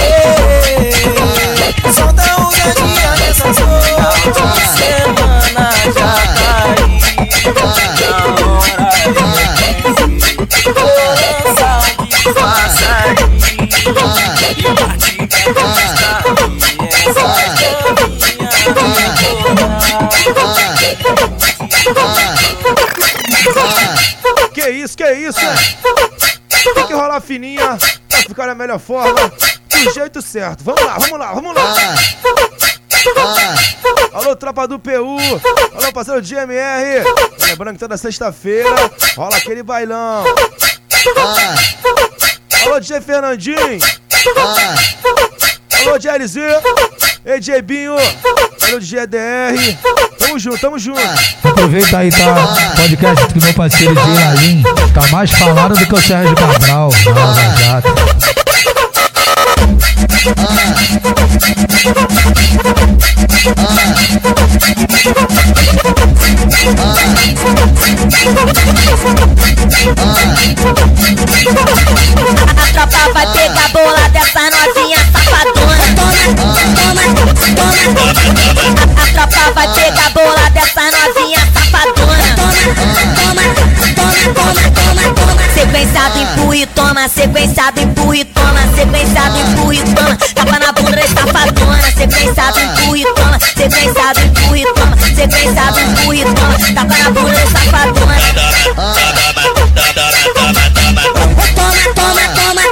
eh, 0.02 0.95
Que 24.96 25.04
que 25.04 25.12
isso? 25.12 25.40
Tem 26.74 26.87
que 26.87 26.94
rolar 26.94 27.20
fininha 27.20 27.76
pra 28.09 28.18
ficar 28.20 28.46
da 28.46 28.54
melhor 28.54 28.78
forma, 28.78 29.30
do 29.68 29.92
jeito 29.92 30.22
certo. 30.22 30.64
Vamos 30.64 30.82
lá, 30.82 30.96
vamos 30.98 31.18
lá, 31.18 31.32
vamos 31.35 31.54
lá. 31.54 31.74
Alô, 34.14 34.35
tropa 34.35 34.66
do 34.66 34.78
PU. 34.78 35.18
Alô, 35.78 35.92
parceiro 35.92 36.22
de 36.22 36.35
MR. 36.35 37.04
Lembrando 37.46 37.74
que 37.74 37.80
toda 37.80 37.96
sexta-feira 37.96 38.74
rola 39.14 39.37
aquele 39.37 39.62
bailão. 39.62 40.24
Alô, 42.64 42.80
DJ 42.80 43.00
Fernandinho. 43.02 43.78
Alô, 45.85 45.98
DLZ. 45.98 46.37
EJ 47.26 47.60
Binho. 47.62 47.96
Alô, 48.62 48.78
DJ 48.78 49.00
EDR. 49.00 49.76
Tamo 50.16 50.38
junto, 50.38 50.58
tamo 50.58 50.78
junto. 50.78 51.00
Aproveita 51.42 51.98
aí, 51.98 52.10
tá? 52.12 52.54
Podcast 52.76 53.34
do 53.34 53.44
meu 53.44 53.52
parceiro 53.52 53.94
Jay 53.96 54.14
Lalim. 54.14 54.62
Tá 54.94 55.08
mais 55.08 55.32
falado 55.32 55.74
do 55.76 55.84
que 55.84 55.92
o 55.92 56.00
Sérgio 56.00 56.36
Cabral. 56.36 56.92
Lava 57.04 57.56
Jato. 57.56 57.88
A 72.78 72.86
tropa 72.86 73.12
vai 73.12 73.26
pegar 73.32 73.68
bola 73.72 74.08
dessa 74.10 74.50
novinha 74.50 74.98
safadona. 75.12 75.65
Toma, 76.24 76.55
toma, 76.76 77.05
toma. 77.55 78.07
A 78.96 79.26
tropa 79.26 79.52
vai 79.55 79.68
pegar 79.74 80.11
bola 80.11 80.50
dessa 80.50 80.85
novinha 80.90 81.40
safadona. 81.55 82.26
Toma, 82.37 82.52
toma, 83.14 83.42
toma, 83.94 84.14
toma, 84.35 85.05
toma. 85.14 85.37
Sequenciado, 85.55 86.18
empurra 86.18 86.57
e 86.57 86.66
toma. 86.66 87.09
Sequenciado, 87.09 87.81
empurra 87.81 88.16
e 88.16 88.24
toma. 88.24 88.61
Sequenciado, 88.74 89.38
empurra 89.38 89.74
e 89.74 89.83
toma. 89.94 90.16
Tapa 90.35 90.59
na 90.59 90.72
bunda 90.72 90.96
da 90.96 91.07
safadona. 91.07 91.83
Sequenciado, 91.96 92.61
empurra 92.61 92.98
e 92.98 93.05
toma. 93.14 93.38
Sequenciado, 93.57 94.20
empurra 94.20 94.59
e 94.59 94.64
toma. 94.74 94.96
Sequenciado, 95.14 95.81
empurra 95.81 96.16
e 96.16 96.24
toma. 96.24 96.59
Tapa 96.74 96.96
na 96.98 97.11
bunda 97.11 97.33
da 97.33 97.46
safadona. 97.46 98.16
Toma, 98.74 98.94
toma, 99.35 99.72
toma, 100.37 100.94
toma, 100.94 101.02
toma, 101.94 102.62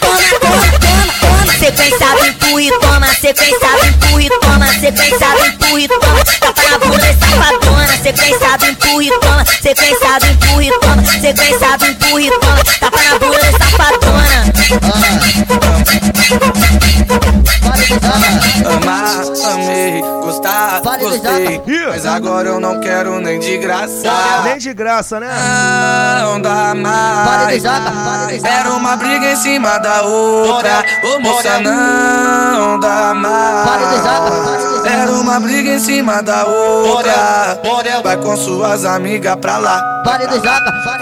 toma, 0.00 0.28
toma, 0.40 1.12
toma. 1.20 1.52
Sequenciado, 1.58 2.26
empurra 2.26 2.62
e 2.62 2.70
toma 2.80 2.91
pensava 3.34 3.86
em 3.86 3.90
empurra 3.90 4.40
toma, 4.40 4.66
cê 4.80 4.92
pensava 4.92 5.46
em 5.46 5.52
empurra 5.52 5.80
e 5.80 5.88
toma. 5.88 6.24
Tapa 6.40 6.52
tá 6.52 6.70
na 6.70 6.78
bunda 6.78 7.10
e 7.10 7.14
safadona, 7.14 7.96
cê 8.02 8.12
pensava 8.12 8.66
em 8.66 8.70
empurra 8.70 9.20
toma, 9.20 9.44
cê 9.62 9.74
pensava 9.74 10.26
em 10.26 10.32
empurra 10.32 10.80
toma, 10.80 11.04
cê 11.20 11.34
pensava 11.34 11.86
em 11.86 11.90
empurra 11.90 12.22
e 12.22 12.30
toma. 12.30 12.64
Tapa 12.80 12.98
tá 12.98 13.04
na 13.04 13.18
bunda 13.18 13.40
e 13.40 13.52
safadona. 13.52 14.52
Ah. 17.64 17.81
Amar, 18.64 19.22
amei, 19.52 20.00
gostar, 20.22 20.80
gostei. 20.98 21.60
Mas 21.88 22.06
agora 22.06 22.48
eu 22.48 22.60
não 22.60 22.80
quero 22.80 23.20
nem 23.20 23.38
de 23.38 23.58
graça. 23.58 24.10
Nem 24.44 24.56
de 24.58 24.72
graça, 24.72 25.20
né? 25.20 25.28
Não 26.22 26.40
dá 26.40 26.74
mais. 26.74 27.62
Era 27.64 28.70
uma 28.70 28.96
briga 28.96 29.32
em 29.32 29.36
cima 29.36 29.78
da 29.78 30.02
outra. 30.02 30.84
Ô 31.04 31.20
moça, 31.20 31.60
não 31.60 32.80
dá 32.80 33.12
mais. 33.14 34.02
Era 34.86 35.12
uma 35.12 35.38
briga 35.40 35.74
em 35.74 35.78
cima 35.78 36.22
da 36.22 36.44
outra. 36.44 37.60
Vai 38.02 38.16
com 38.16 38.36
suas 38.36 38.84
amigas 38.84 39.36
pra 39.36 39.58
lá. 39.58 39.82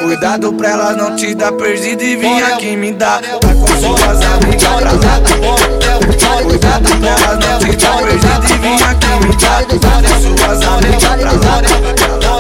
Cuidado 0.01 0.53
pra 0.55 0.71
elas 0.71 0.97
não 0.97 1.15
te 1.15 1.35
dar 1.35 1.53
perdido 1.53 2.03
e 2.03 2.17
vir 2.17 2.43
aqui 2.45 2.77
me 2.77 2.93
dar. 2.93 3.21
Vai 3.43 3.55
com 3.55 3.67
suas 3.67 4.23
amigas 4.23 4.63
pra 4.65 4.93
lá. 4.93 5.21
Cuidado 6.43 6.80
não 6.81 6.97
ligado, 6.97 7.21
toma 7.21 7.37
dela 7.37 8.01
Cuidado 8.09 8.47
de 8.47 8.55
vir 8.59 8.83
aqui, 8.83 9.13
cuidado, 9.27 9.81
guarda 9.81 10.09
suas 10.21 10.63
amigas 10.63 11.03
pra 11.03 11.15
lá 11.15 11.57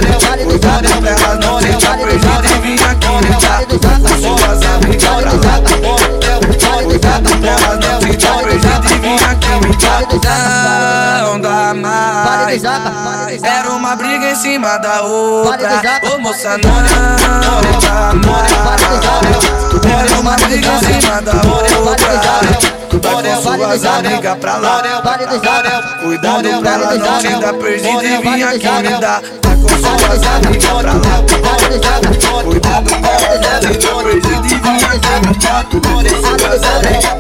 Cuidado, 0.00 0.44
cuidado 0.44 0.88
pra 1.00 1.10
elas 1.10 1.38
não 1.40 1.60
deixar 1.60 1.96
prejuízo 1.98 2.19
Era 13.44 13.70
uma 13.70 13.94
briga 13.94 14.30
em 14.30 14.34
cima 14.34 14.76
da 14.78 15.02
outra. 15.02 15.80
Ô 16.12 16.18
moça, 16.18 16.58
não 16.58 16.72
mais. 16.72 18.52
Era 19.86 20.20
uma 20.20 20.34
briga 20.36 20.68
em 20.68 20.78
cima 20.80 21.22
da 21.22 21.32
outra. 21.32 21.76
Vai 23.02 23.22
com 23.22 23.42
suas 23.42 23.84
amigas 23.84 24.36
pra 24.38 24.56
lá. 24.56 24.82
Cuidado 26.02 26.48
pra 26.60 26.72
ela 26.72 26.94
não 26.96 27.18
te 27.18 27.28
dar 27.40 27.54
perdido 27.54 28.02
e 28.04 28.18
vir 28.18 28.42
aqui 28.42 28.68
me 28.82 29.00
dar. 29.00 29.22
Vai 29.42 29.56
com 29.56 29.68
suas 29.68 30.22
amigas 30.26 30.64
pra 30.64 30.74
lá. 30.82 30.92
Cuidado 32.42 32.90
pra 32.90 33.10
ela 33.10 33.30
não 33.62 33.74
te 33.74 33.86
dar 33.86 34.02
perdido 34.02 34.46
e 34.46 34.48
vir 34.48 34.84
aqui 34.84 35.12
me 35.24 35.32
dar. 35.38 35.62
Vai 35.62 35.64
com 35.64 35.78
suas 36.20 36.62
amigas 36.64 37.00
pra 37.00 37.14
lá. 37.14 37.19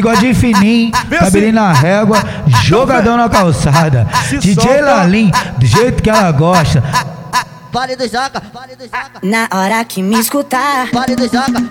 Bigodinho 0.00 0.34
fininho, 0.34 0.90
cabelinho 1.12 1.52
na 1.52 1.74
régua, 1.74 2.24
jogadão 2.64 3.18
na 3.18 3.28
calçada. 3.28 4.08
DJ 4.40 4.80
Lalim, 4.80 5.30
do 5.58 5.66
jeito 5.66 6.02
que 6.02 6.08
ela 6.08 6.32
gosta. 6.32 6.82
Vale 7.70 7.94
do 7.94 8.04
Joca, 8.08 8.42
vale 8.52 8.74
do 8.74 8.84
Joca. 8.84 9.20
Na 9.22 9.46
hora 9.52 9.84
que 9.84 10.02
me 10.02 10.18
escutar, 10.18 10.88
vale 10.90 11.14
do 11.14 11.24
Joca. 11.24 11.62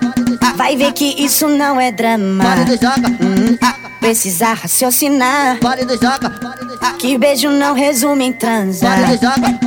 Vai 0.56 0.78
ver 0.78 0.94
que 0.94 1.06
isso 1.22 1.48
não 1.48 1.82
é 1.82 1.92
drama. 1.92 2.44
Vale 2.44 2.66
do 2.66 2.74
Joca. 2.74 3.10
Hum, 3.20 3.58
precisa 4.00 4.54
raciocinar. 4.54 5.58
Vale 5.62 5.86
do 5.86 5.94
Joca. 5.94 6.32
Que 7.00 7.18
beijo 7.18 7.50
não 7.50 7.74
resume 7.74 8.26
em 8.26 8.34
transar. 8.34 9.02
Vale 9.02 9.18
do 9.18 9.26
Joca. 9.26 9.60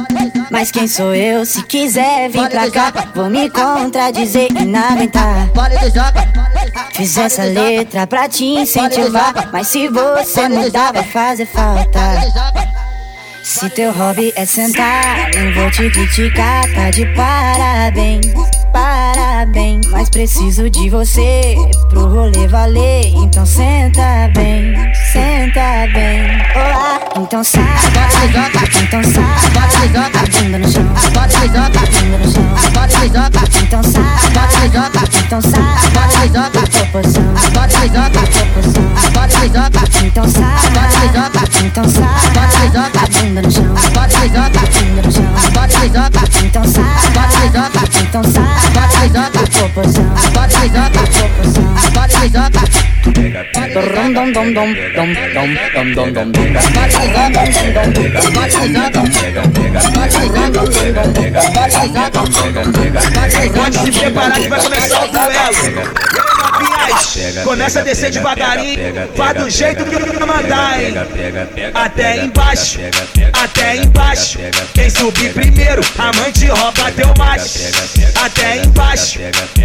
Mas 0.50 0.70
quem 0.70 0.86
sou 0.86 1.14
eu? 1.14 1.44
Se 1.44 1.62
quiser 1.64 2.30
vir 2.30 2.48
pra 2.48 2.70
cá, 2.70 2.92
vou 3.14 3.28
me 3.28 3.50
contradizer 3.50 4.48
e 4.52 4.64
não 4.64 4.80
aguentar. 4.80 5.48
Vale 5.52 5.76
do 5.78 5.86
Joca. 5.86 6.51
Fiz 6.94 7.16
essa 7.16 7.44
letra 7.44 8.06
pra 8.06 8.28
te 8.28 8.44
incentivar. 8.44 9.50
Mas 9.52 9.68
se 9.68 9.88
você 9.88 10.48
mudar, 10.48 10.92
vai 10.92 11.04
fazer 11.04 11.46
falta. 11.46 12.00
Se 13.42 13.68
teu 13.70 13.92
hobby 13.92 14.32
é 14.36 14.46
sentar, 14.46 15.30
não 15.34 15.52
vou 15.54 15.70
te 15.70 15.90
criticar, 15.90 16.72
tá 16.74 16.90
de 16.90 17.04
parabéns, 17.14 18.26
parabéns. 18.72 19.86
Mas 19.90 20.08
preciso 20.08 20.68
de 20.70 20.88
você 20.88 21.54
pro 21.90 22.06
rolê 22.08 22.48
valer, 22.48 23.06
então 23.14 23.44
senta 23.44 24.30
bem, 24.34 24.74
senta 25.12 25.86
bem. 25.92 26.40
Olá, 26.54 27.00
então 27.18 27.44
sai, 27.44 27.62
então 28.82 29.02
sai, 29.04 29.28
bunda 30.42 30.58
no 30.58 30.72
chão, 30.72 30.82
bunda 32.02 32.18
no 32.18 32.32
chão, 32.32 32.42
então 33.62 33.82
sai, 33.82 34.06
então 35.24 35.40
sai, 35.42 36.28
proporção, 36.70 37.22
proporção, 37.52 38.02
então 40.04 40.28
sai, 40.28 40.62
então 41.66 41.82
sai, 41.82 42.08
bunda 43.22 43.42
no 43.42 43.50
chão, 43.52 43.64
bunda 44.72 45.02
no 45.02 45.12
chão, 45.12 45.26
então 46.44 46.64
sai, 46.64 46.82
então 48.04 48.24
sai, 48.24 48.61
dom 54.14 54.32
dom 54.32 54.52
dom 54.52 54.72
dom 54.94 55.48
Pode 63.54 63.78
se 63.78 63.92
preparar 63.98 64.40
que 64.40 64.48
vai 64.48 64.62
começar 64.62 65.04
o 65.04 65.08
duelo. 65.08 66.21
Começa 67.44 67.80
a 67.80 67.82
descer 67.82 68.10
devagarinho, 68.10 68.78
vai 69.16 69.34
do 69.34 69.48
jeito 69.48 69.84
que 69.84 69.94
eu 69.94 70.26
mandar, 70.26 70.82
hein? 70.82 70.94
Até 71.74 72.24
embaixo, 72.24 72.78
até 73.32 73.76
embaixo. 73.76 74.38
Quem 74.74 74.90
subir 74.90 75.32
primeiro, 75.32 75.82
a 75.98 76.12
mãe 76.16 76.32
te 76.32 76.46
rouba 76.46 76.90
teu 76.92 77.14
macho. 77.18 77.58
Até 78.22 78.58
embaixo, 78.58 79.18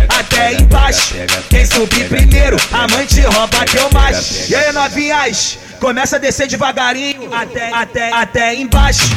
até 0.09 0.53
embaixo. 0.53 1.15
Quem 1.49 1.65
subir 1.65 2.07
primeiro, 2.07 2.57
a 2.71 2.87
mãe 2.95 3.05
te 3.05 3.21
rouba 3.21 3.65
teu 3.65 3.89
macho. 3.91 4.45
E 4.49 4.55
aí, 4.55 4.71
novinhas, 4.71 5.59
começa 5.79 6.15
a 6.15 6.19
descer 6.19 6.47
devagarinho, 6.47 7.33
até, 7.33 7.71
até, 7.73 8.11
até 8.13 8.55
embaixo, 8.55 9.09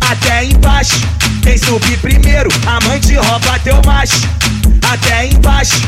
até 0.00 0.44
embaixo. 0.44 1.00
Quem 1.42 1.58
subir 1.58 1.98
primeiro, 1.98 2.48
a 2.66 2.80
mãe 2.86 3.00
te 3.00 3.14
rouba 3.14 3.58
teu 3.64 3.80
macho. 3.84 4.28
Até 4.90 5.26
embaixo, 5.26 5.82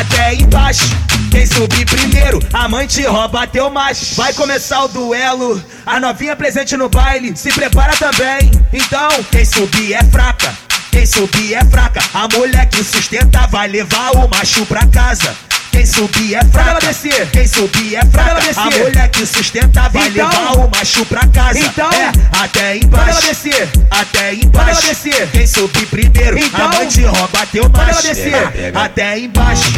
até 0.00 0.34
embaixo. 0.34 0.84
quem 1.30 1.46
subir 1.46 1.86
primeiro, 1.86 2.38
a 2.52 2.68
mãe 2.68 2.86
te 2.86 3.02
rouba 3.02 3.46
teu 3.46 3.70
macho. 3.70 4.14
Vai 4.14 4.32
começar 4.32 4.84
o 4.84 4.88
duelo, 4.88 5.62
a 5.84 5.98
novinha 5.98 6.36
presente 6.36 6.76
no 6.76 6.88
baile, 6.88 7.36
se 7.36 7.50
prepara 7.52 7.94
também. 7.96 8.50
Então, 8.72 9.08
quem 9.30 9.44
subir 9.44 9.94
é 9.94 10.04
fraca, 10.04 10.52
quem 10.90 11.06
subir 11.06 11.54
é 11.54 11.64
fraca. 11.64 12.00
A 12.12 12.28
mulher 12.36 12.68
que 12.68 12.82
sustenta 12.84 13.46
vai 13.46 13.68
levar 13.68 14.12
o 14.12 14.28
macho 14.28 14.66
pra 14.66 14.86
casa. 14.86 15.34
Quem 15.76 15.84
subir 15.84 16.34
é 16.34 16.40
fraca, 16.44 16.70
ela 16.70 16.80
descer. 16.80 17.30
Quem 17.30 17.46
subir 17.46 17.96
é 17.96 18.04
fraca, 18.06 18.30
ela 18.30 18.40
descer. 18.40 18.58
A 18.58 18.70
mulher 18.70 19.08
que 19.10 19.26
sustenta 19.26 19.88
vai 19.90 20.08
Então- 20.08 20.28
levar 20.28 20.52
o 20.56 20.70
macho 20.74 21.04
pra 21.04 21.26
casa. 21.28 21.58
Então- 21.58 21.90
é, 21.92 22.12
até 22.42 22.76
embaixo. 22.78 23.10
ela 23.10 23.20
descer. 23.20 23.68
Até 23.90 24.34
embaixo. 24.34 24.70
ela 24.70 24.80
descer. 24.94 25.28
Quem 25.32 25.46
subir 25.46 25.86
primeiro, 25.86 26.38
Então- 26.38 26.64
a 26.64 26.68
mãe 26.68 26.86
te 26.88 27.02
rouba 27.02 27.46
teu 27.52 27.68
macho. 27.68 27.90
ela 27.90 28.02
descer. 28.02 28.52
Pega, 28.52 28.80
até 28.80 29.18
embaixo. 29.18 29.72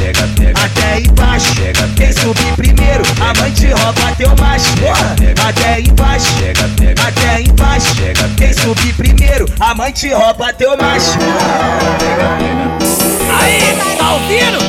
Até 0.65 1.01
embaixo. 1.01 1.55
Quem 1.97 2.13
subir 2.13 2.53
primeiro, 2.57 3.03
a 3.21 3.41
mãe 3.41 3.53
te 3.53 3.67
rouba 3.67 4.15
teu 4.17 4.37
macho. 4.37 4.75
Até 5.49 5.81
embaixo. 5.81 6.27
Até 7.07 7.41
embaixo. 7.43 7.95
Quem 8.37 8.53
subir 8.55 8.95
primeiro, 8.95 9.47
a 9.61 9.75
mãe 9.75 9.93
te 9.93 10.09
rouba 10.13 10.53
teu 10.55 10.77
macho. 10.77 11.19
Aí? 13.41 13.97
Tá 13.99 14.13
ouvindo? 14.15 14.68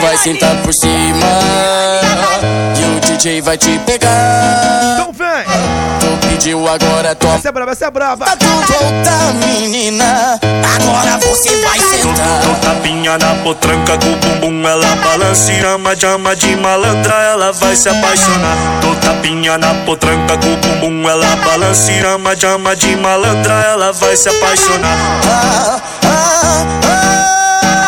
Vai 0.00 0.16
sentar 0.16 0.56
por 0.62 0.72
cima 0.72 1.26
e 2.78 2.96
o 2.96 3.00
DJ 3.00 3.40
vai 3.42 3.56
te 3.58 3.78
pegar. 3.80 4.94
Então 4.94 5.12
vem! 5.12 5.44
Tu 6.00 6.28
pediu 6.28 6.66
agora, 6.66 7.14
toma. 7.14 7.34
Essa 7.34 7.48
é 7.48 7.52
braba, 7.52 7.72
essa 7.72 7.86
é 7.86 7.90
braba. 7.90 8.26
Tu 8.36 8.46
volta, 8.46 9.46
menina. 9.46 10.40
Agora 10.76 11.18
você 11.18 11.54
vai 11.60 11.78
sentar. 11.78 12.40
Dou 12.42 12.54
tapinha 12.56 13.18
na 13.18 13.34
potranca 13.42 13.98
com 13.98 14.12
o 14.12 14.16
bumbum 14.16 14.68
ela 14.68 14.94
balança 14.96 15.52
e 15.52 15.60
ama 15.64 15.94
de 15.94 16.06
ama 16.06 16.34
de 16.34 16.56
malandra 16.56 17.14
ela 17.14 17.52
vai 17.52 17.74
se 17.76 17.88
apaixonar 17.88 18.56
Dou 18.80 18.94
tapinha 18.96 19.58
na 19.58 19.74
potranca 19.84 20.36
com 20.38 20.52
o 20.52 20.56
bumbum 20.56 21.08
ela 21.08 21.36
balança 21.36 21.90
e 21.92 22.00
ama 22.00 22.34
de 22.36 22.46
ama 22.46 22.74
de 22.76 22.96
malandra 22.96 23.54
ela 23.72 23.92
vai 23.92 24.16
se 24.16 24.28
apaixonar 24.28 24.96
Ah, 25.26 25.80
ah, 26.04 26.66
ah. 26.84 27.79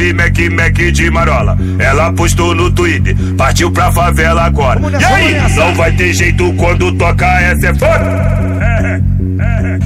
Suave, 0.00 0.12
Mac 0.14 0.38
Mac 0.50 0.92
de 0.92 1.10
marola. 1.10 1.56
Ela 1.78 2.12
postou 2.12 2.54
no 2.54 2.70
Twitter, 2.70 3.14
partiu 3.36 3.70
pra 3.70 3.92
favela 3.92 4.44
agora. 4.44 4.80
E 4.98 5.04
aí, 5.04 5.54
não 5.54 5.74
vai 5.74 5.92
ter 5.92 6.12
jeito 6.14 6.52
quando 6.54 6.92
toca 6.92 7.26
essa 7.26 7.68
é 7.68 7.74
foda. 7.74 9.10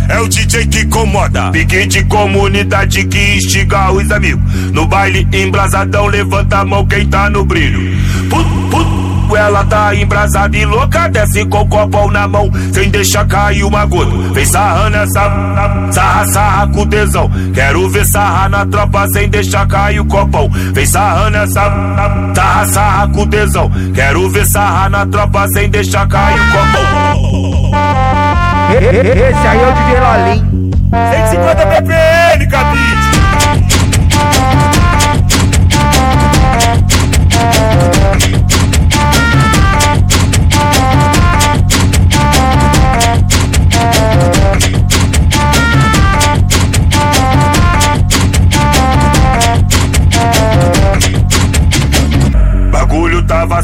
É 0.08 0.20
o 0.20 0.28
DJ 0.28 0.66
que 0.66 0.80
incomoda, 0.80 1.50
pique 1.50 1.86
de 1.86 2.04
comunidade 2.04 3.04
que 3.04 3.36
instiga 3.36 3.90
os 3.90 4.10
amigos. 4.10 4.42
No 4.72 4.86
baile 4.86 5.26
embrasadão, 5.32 6.06
levanta 6.06 6.58
a 6.58 6.64
mão 6.64 6.86
quem 6.86 7.06
tá 7.06 7.30
no 7.30 7.44
brilho. 7.44 7.96
Put, 8.28 8.63
Ela 9.36 9.64
tá 9.64 9.94
embrasada 9.94 10.56
e 10.56 10.64
louca, 10.64 11.08
desce 11.08 11.44
com 11.46 11.60
o 11.60 11.66
copão 11.66 12.10
na 12.10 12.26
mão, 12.26 12.50
sem 12.72 12.90
deixar 12.90 13.26
cair 13.26 13.64
uma 13.64 13.84
gota. 13.84 14.10
Vem 14.32 14.44
sarrando 14.44 14.96
essa 14.96 15.90
sarra, 15.90 16.26
sarra 16.26 16.66
com 16.68 16.86
tesão. 16.86 17.30
Quero 17.52 17.88
ver 17.90 18.06
sarra 18.06 18.48
na 18.48 18.66
tropa 18.66 19.08
sem 19.08 19.28
deixar 19.28 19.66
cair 19.66 20.00
o 20.00 20.04
copão. 20.04 20.48
Vem 20.72 20.86
sarrando 20.86 21.36
essa 21.36 22.32
sarra, 22.34 22.66
sarra 22.66 23.08
com 23.08 23.26
tesão. 23.26 23.70
Quero 23.94 24.30
ver 24.30 24.46
sarra 24.46 24.88
na 24.88 25.06
tropa 25.06 25.48
sem 25.48 25.68
deixar 25.68 26.06
cair 26.08 26.40
o 26.40 26.52
copão. 26.52 27.74
Esse 28.70 29.46
aí 29.46 29.60
é 29.60 29.68
o 29.68 29.72
DJ 29.72 30.00
Lalim. 30.00 30.70
150 30.90 31.66
ppm, 31.66 32.46
cabide. 32.50 33.03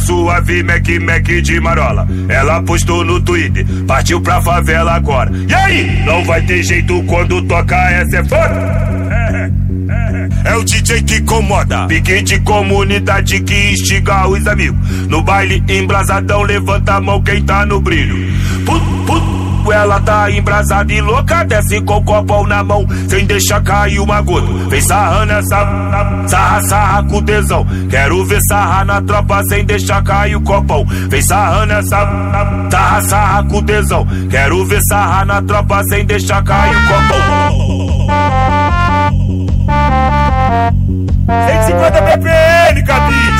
Suave, 0.00 0.62
Mac 0.62 0.86
Mac 1.00 1.26
de 1.26 1.60
marola. 1.60 2.06
Ela 2.28 2.62
postou 2.62 3.04
no 3.04 3.20
Twitter, 3.20 3.66
partiu 3.86 4.20
pra 4.20 4.40
favela 4.42 4.92
agora. 4.92 5.30
E 5.48 5.54
aí, 5.54 6.02
não 6.04 6.24
vai 6.24 6.40
ter 6.42 6.62
jeito 6.62 7.02
quando 7.04 7.42
toca 7.42 7.76
essa 7.76 8.18
é 8.18 8.24
foda. 8.24 8.90
É 10.44 10.56
o 10.56 10.64
DJ 10.64 11.02
que 11.02 11.16
incomoda, 11.16 11.86
pique 11.86 12.22
de 12.22 12.40
comunidade 12.40 13.40
que 13.40 13.72
instiga 13.72 14.26
os 14.26 14.46
amigos. 14.46 14.78
No 15.06 15.22
baile 15.22 15.62
embrasadão, 15.68 16.42
levanta 16.42 16.94
a 16.94 17.00
mão 17.00 17.22
quem 17.22 17.42
tá 17.42 17.66
no 17.66 17.80
brilho. 17.80 18.32
Put, 18.64 18.80
put. 19.06 19.29
Ela 19.72 20.00
tá 20.00 20.30
embrasada 20.30 20.92
e 20.92 21.00
louca, 21.00 21.44
desce 21.44 21.80
com 21.80 21.96
o 21.96 22.02
copão 22.02 22.46
na 22.46 22.62
mão, 22.62 22.86
sem 23.08 23.24
deixar 23.24 23.62
cair 23.62 24.00
uma 24.00 24.20
gota. 24.20 24.46
Vem 24.68 24.80
sarrando 24.80 25.32
essa 25.32 26.26
sarra, 26.26 26.62
sarra 26.62 27.02
com 27.04 27.22
tesão. 27.22 27.66
Quero 27.88 28.24
ver 28.24 28.40
sarra 28.42 28.84
na 28.84 29.00
tropa 29.00 29.42
sem 29.44 29.64
deixar 29.64 30.02
cair 30.02 30.36
o 30.36 30.40
copão. 30.40 30.84
Vem 31.08 31.22
sarrando 31.22 31.72
essa 31.72 32.68
sarra, 32.70 33.00
sarra 33.02 33.44
com 33.44 33.62
tesão. 33.62 34.06
Quero 34.30 34.64
ver 34.66 34.82
sarra 34.82 35.24
na 35.24 35.42
tropa 35.42 35.84
sem 35.84 36.04
deixar 36.04 36.42
cair 36.42 36.76
o 36.76 36.88
copão. 36.88 38.00
150 41.26 42.02
ppm, 42.02 42.82
cabide. 42.84 43.39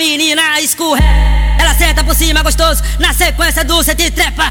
Meninas 0.00 0.60
escorrega. 0.60 1.04
Ela 1.58 1.74
senta 1.74 2.02
por 2.02 2.14
cima 2.14 2.42
gostoso, 2.42 2.82
na 2.98 3.12
sequência 3.12 3.62
do 3.62 3.82
sete 3.82 4.10
trepa. 4.10 4.49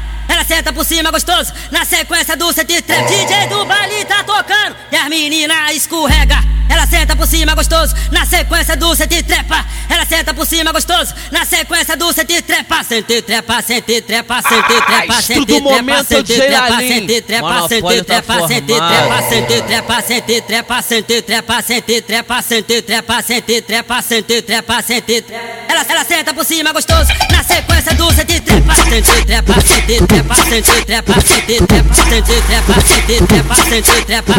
Ela 0.50 0.56
senta 0.56 0.72
por 0.72 0.84
cima 0.84 1.12
gostoso, 1.12 1.52
na 1.70 1.84
sequência 1.84 2.36
do 2.36 2.52
sete 2.52 2.82
trepa. 2.82 3.06
DJ 3.06 3.46
do 3.46 3.64
baile 3.64 4.04
tá 4.04 4.24
tocando 4.24 4.74
e 4.90 4.96
as 4.96 5.08
meninas 5.08 5.76
escorrega. 5.76 6.50
Ela 6.68 6.86
senta 6.86 7.16
por 7.16 7.26
cima 7.26 7.54
gostoso, 7.54 7.94
na 8.10 8.24
sequência 8.26 8.76
do 8.76 8.94
sete 8.94 9.22
trepa. 9.22 9.64
Ela 9.88 10.04
senta 10.06 10.32
por 10.32 10.46
cima 10.46 10.72
gostoso, 10.72 11.14
na 11.30 11.44
sequência 11.44 11.96
do 11.96 12.12
sete 12.12 12.42
trepa. 12.42 12.82
Sente 12.82 13.22
trepa, 13.22 13.62
sente 13.62 14.00
trepa, 14.02 14.42
sente 14.42 14.80
trepa, 14.82 15.22
sente 15.22 15.46
do 15.46 15.60
trepa, 15.60 16.02
sente 16.02 16.36
trepa, 16.36 16.78
sente 16.80 17.22
trepa, 17.22 17.68
sente 17.68 18.00
tá 18.00 18.02
trepa, 18.02 19.22
sente 19.22 19.62
trepa, 19.62 20.02
sente 20.02 20.42
trepa, 20.42 20.82
sente 20.82 21.22
trepa, 21.22 21.62
sente 21.62 22.02
trepa, 22.02 22.42
sente 22.42 22.42
trepa, 22.42 22.42
sente 22.42 22.82
trepa, 22.82 23.22
sente 23.22 23.62
trepa, 23.62 24.02
sente 24.02 24.42
trepa, 24.42 24.82
sente 24.82 25.22
trepa. 25.22 25.44
Ela, 25.68 25.86
ela 25.88 26.04
senta 26.04 26.34
por 26.34 26.44
cima 26.44 26.72
gostoso, 26.72 27.10
na 27.30 27.42
sequência 27.42 27.94
dúzia 27.94 28.24
de 28.24 28.40
trepa, 28.40 28.74
sente 28.74 29.24
trepa, 29.26 29.60
sente 29.60 30.06
trepa, 30.06 30.34
bastante 30.40 30.82
trepa, 30.86 31.14
se 31.20 31.40
te 31.42 31.66
trepa, 31.66 31.94
bastante 31.94 32.40
trepa, 32.46 32.74
se 32.80 33.02
te 33.02 33.20
trepa, 33.26 34.34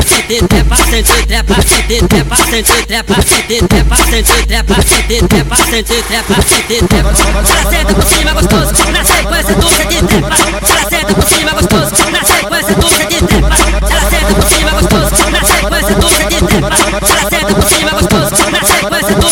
bastante 0.70 1.24
trepa, 1.28 1.56
se 1.62 1.72
senta 7.72 7.94
por 7.94 8.04
cima 8.06 8.34
gostoso, 8.34 8.74
na 8.92 9.04
sequência 9.06 9.86
de 9.86 10.02
por 11.14 11.26
cima 11.28 11.52
gostoso, 11.52 11.96
de 14.10 14.26
por 14.34 14.44
cima 14.50 14.72
gostoso, 14.72 15.16
de 17.30 17.40
por 17.42 17.64
cima 17.64 17.92
gostoso, 17.92 19.31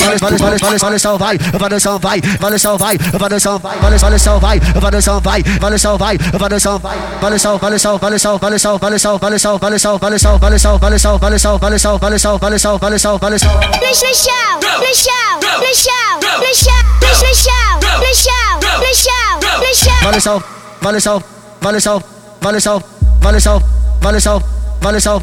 Vale 0.00 0.18
só 0.18 0.36
vai, 0.38 0.58
vale 0.78 0.98
só 0.98 1.16
vai, 1.18 1.38
vale 1.58 1.78
só 1.78 1.98
vai, 1.98 2.18
vale 2.38 2.58
só 2.58 2.78
vai, 2.78 2.98
vale 3.18 3.38
só 3.38 3.58
vai, 3.58 3.78
vale 3.98 4.18
só 4.18 4.38
vai, 4.38 4.60
vale 4.80 5.00
só 5.00 5.18
vai, 5.20 5.42
vale 5.60 5.78
só 5.78 5.98
vai, 5.98 6.18
vale 6.18 6.58
só, 6.58 6.78
vale 6.78 7.38
só, 7.38 7.58
vale 7.58 7.78
só, 7.78 7.98
vale 7.98 8.18
só, 8.18 8.38
vale 8.38 8.58
só, 8.58 8.78
vale 8.78 8.98
só, 8.98 9.18
vale 9.18 9.78
só, 9.78 9.98
vale 9.98 10.18
só, 10.18 10.38
vale 10.38 10.58
só, 10.58 10.78
vale 10.78 10.98
só, 10.98 11.18
vale 11.18 11.38
só, 11.38 11.58
vale 11.58 11.78
só, 11.78 11.98
vale 11.98 12.18
só, 12.18 12.38
vale 12.38 12.58
só, 12.58 12.78
vale 12.78 12.98
só, 12.98 13.18
vale 13.18 13.38
só. 13.38 13.48
Let's 13.80 14.02
let's 14.02 14.24
shout, 14.24 14.62
let's 14.80 15.04
shout, 15.04 15.42
let's 15.60 15.82
shout, 15.82 16.22
let's 16.40 16.58
shout, 16.58 16.84
let's 17.02 17.42
shout, 17.42 17.82
let's 18.00 18.22
shout, 18.22 18.80
let's 18.80 19.02
shout, 19.04 19.60
let's 19.60 19.78
shout. 19.78 20.02
Vale 20.02 20.20
só, 20.20 20.42
vale 20.80 21.00
só, 21.00 21.22
vale 21.60 21.80
só, 21.80 22.02
vale 22.40 22.60
só, 22.60 22.82
vale 23.20 23.40
só. 23.40 23.79
Weil 24.00 24.14
es 24.14 24.26
auch, 24.26 24.42
weil 24.80 24.94
es 24.94 25.06
auch. 25.06 25.22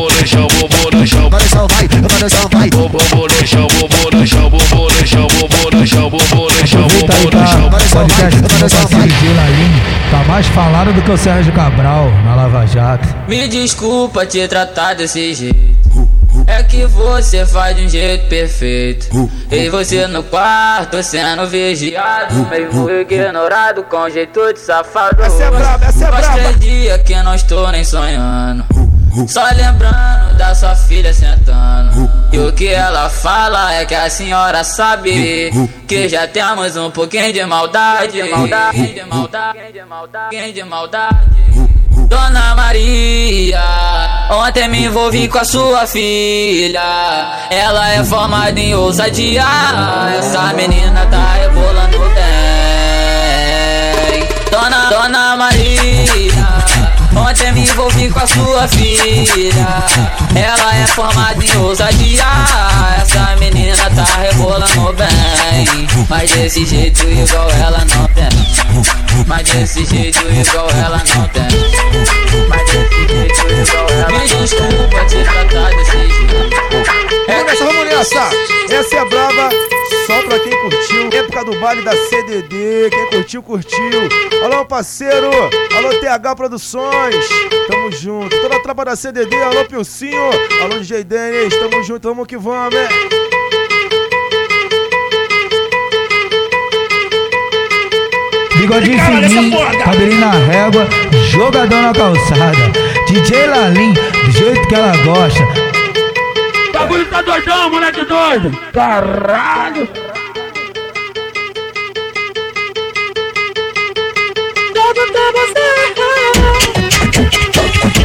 chão, 0.01 0.01
bobo 0.01 0.11
no 0.19 0.27
chão, 0.27 0.47
bobo 0.49 0.97
no 0.97 1.07
chão. 1.07 1.29
Valução 1.29 1.67
vai, 1.67 1.87
valução 1.87 2.49
vai. 2.51 2.69
Bobo 2.69 2.97
no 3.27 3.47
chão, 3.47 3.67
bobo 3.79 4.15
no 4.17 4.27
chão, 4.27 4.49
bobo 4.49 4.87
no 4.91 5.07
chão, 5.07 5.27
bobo 5.27 5.75
no 5.75 5.87
chão, 5.87 6.09
bobo 6.09 6.51
no 6.51 6.67
chão, 6.67 6.85
Aproveita 6.85 7.13
aí, 7.13 7.23
bobo 7.23 7.37
no 7.37 7.47
chão. 7.47 7.69
tá? 7.69 7.77
Podcast 7.99 8.41
do 8.41 8.49
meu 8.49 8.69
parceiro 8.69 9.07
de 9.07 9.27
Lalim. 9.33 9.81
Tá 10.11 10.23
mais 10.27 10.47
falado 10.47 10.93
do 10.93 11.01
que 11.01 11.11
o 11.11 11.17
Sérgio 11.17 11.53
Cabral 11.53 12.09
na 12.25 12.35
Lava 12.35 12.65
Jato. 12.65 13.07
Me 13.27 13.47
desculpa 13.47 14.25
te 14.25 14.47
tratar 14.47 14.93
desse 14.95 15.33
jeito. 15.33 15.81
É 16.47 16.63
que 16.63 16.85
você 16.85 17.45
faz 17.45 17.75
de 17.75 17.83
um 17.85 17.89
jeito 17.89 18.27
perfeito. 18.27 19.29
E 19.51 19.69
você 19.69 20.07
no 20.07 20.23
quarto 20.23 21.01
sendo 21.03 21.45
vigiado. 21.47 22.47
Meio 22.49 23.01
ignorado 23.01 23.83
com 23.83 24.09
jeito 24.09 24.53
de 24.53 24.59
safado. 24.59 25.21
Essa 25.21 25.43
é 25.43 25.51
braba, 25.51 25.85
essa 25.85 26.05
é 26.05 26.07
Faz 26.11 26.25
braba. 26.27 26.39
três 26.41 26.59
dias 26.59 27.01
que 27.03 27.15
não 27.21 27.35
estou 27.35 27.69
nem 27.71 27.83
sonhando. 27.83 28.65
Só 29.27 29.43
lembrando 29.55 30.35
da 30.37 30.55
sua 30.55 30.75
filha 30.75 31.13
sentando. 31.13 32.09
E 32.31 32.39
o 32.39 32.51
que 32.53 32.67
ela 32.67 33.09
fala 33.09 33.73
é 33.73 33.85
que 33.85 33.93
a 33.93 34.09
senhora 34.09 34.63
sabe 34.63 35.51
que 35.87 36.07
já 36.07 36.27
temos 36.27 36.75
um 36.77 36.89
pouquinho 36.89 37.33
de 37.33 37.45
maldade. 37.45 38.23
Maldade, 38.23 38.93
de 38.93 39.03
maldade, 39.03 39.73
de 39.73 39.85
maldade, 39.85 40.53
de 40.53 40.63
maldade. 40.63 41.71
Dona 42.07 42.55
Maria, 42.55 43.61
ontem 44.31 44.67
me 44.67 44.85
envolvi 44.85 45.27
com 45.29 45.37
a 45.37 45.45
sua 45.45 45.87
filha. 45.87 47.47
Ela 47.49 47.89
é 47.91 48.03
formada 48.03 48.59
em 48.59 48.75
ousadia. 48.75 49.45
Essa 50.17 50.53
menina 50.53 51.05
tá 51.05 51.33
rebolando 51.33 51.99
bem. 51.99 52.41
Dona, 54.51 54.89
Dona 54.89 55.37
Maria, 55.37 56.00
ontem 57.31 57.51
me 57.53 57.61
envolvi 57.61 58.09
com 58.09 58.19
a 58.19 58.27
sua 58.27 58.67
filha. 58.67 59.85
Ela 60.35 60.75
é 60.75 60.87
formada 60.87 61.43
em 61.43 61.57
ousadia. 61.57 62.23
Essa 63.01 63.35
menina 63.39 63.75
tá 63.95 64.05
rebolando 64.21 64.93
bem. 64.93 65.87
Mas 66.09 66.29
desse 66.31 66.65
jeito 66.65 67.09
igual 67.09 67.49
ela 67.51 67.85
não 67.95 68.07
tem. 68.09 68.29
Mas 69.27 69.49
desse 69.49 69.85
jeito 69.85 70.19
igual 70.29 70.69
ela 70.71 71.01
não 71.15 71.27
tem. 71.29 71.47
Mas 72.49 72.63
desse 72.69 73.07
jeito 73.07 73.41
igual 73.69 73.87
ela 73.89 74.07
não 74.07 74.09
tem. 74.09 74.19
Me 74.19 74.27
desculpa 74.27 75.05
te 75.05 75.23
tratar 75.23 75.69
desse 75.69 75.91
jeito. 75.91 76.31
Nessa, 77.27 77.65
vamos 77.65 77.85
nessa. 77.85 78.29
Essa 78.69 78.95
é 78.95 79.05
brava. 79.05 79.49
Pra 80.31 80.39
quem 80.39 80.57
curtiu. 80.61 81.09
Época 81.11 81.43
do 81.43 81.59
baile 81.59 81.81
da 81.81 81.91
CDD. 81.91 82.89
Quem 82.89 83.05
curtiu, 83.07 83.43
curtiu. 83.43 84.07
Alô, 84.41 84.63
parceiro. 84.63 85.29
Alô, 85.75 85.89
TH 85.99 86.35
Produções. 86.37 87.27
Tamo 87.67 87.91
junto. 87.91 88.39
Toda 88.39 88.55
a 88.55 88.59
tropa 88.61 88.85
da 88.85 88.95
CDD. 88.95 89.35
Alô, 89.43 89.65
Pilcinho. 89.65 90.29
Alô, 90.63 90.79
DJ 90.79 91.03
Denis. 91.03 91.53
Tamo 91.57 91.83
junto. 91.83 92.07
Vamos 92.07 92.27
que 92.27 92.37
vamos, 92.37 92.73
né? 92.73 92.87
Bigodinho 98.55 98.99
fininho, 98.99 99.59
cabelinho 99.83 100.19
na 100.21 100.31
régua, 100.31 100.87
jogadão 101.29 101.81
na 101.81 101.91
calçada. 101.91 102.71
DJ 103.05 103.47
Lalim, 103.47 103.91
do 103.91 104.31
jeito 104.31 104.65
que 104.69 104.75
ela 104.75 104.95
gosta. 105.03 105.45
Bagulho 106.71 107.05
tá 107.07 107.21
doidão, 107.21 107.69
moleque 107.69 108.05
doido. 108.05 108.57
Caralho. 108.71 110.10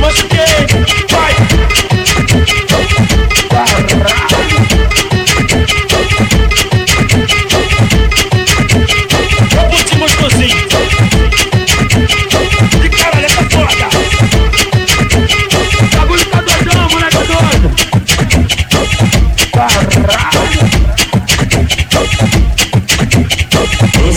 Machuquei. 0.01 0.67
Vai. 1.11 1.35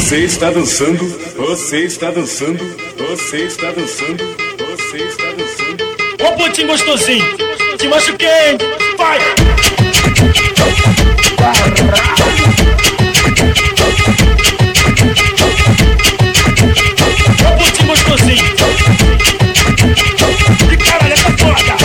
Você 0.09 0.25
está 0.25 0.49
dançando, 0.49 1.05
você 1.37 1.85
está 1.85 2.09
dançando, 2.09 2.57
você 2.97 3.43
está 3.43 3.69
dançando, 3.69 4.25
você 4.57 4.97
está 4.97 5.25
dançando. 5.33 5.83
Ô 6.27 6.31
putinho 6.35 6.67
gostosinho, 6.67 7.23
te 7.77 7.87
machuquei, 7.87 8.57
vai! 8.97 9.19
Ô 17.45 17.51
putinho 17.59 17.87
gostosinho, 17.89 18.55
de 20.69 20.77
caralho, 20.77 21.13
essa 21.13 21.31
foda! 21.37 21.77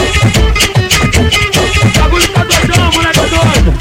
Bagulho 2.01 2.29
tá 2.29 2.43
doidão, 2.45 2.91
moleque 2.91 3.21
doido! 3.29 3.75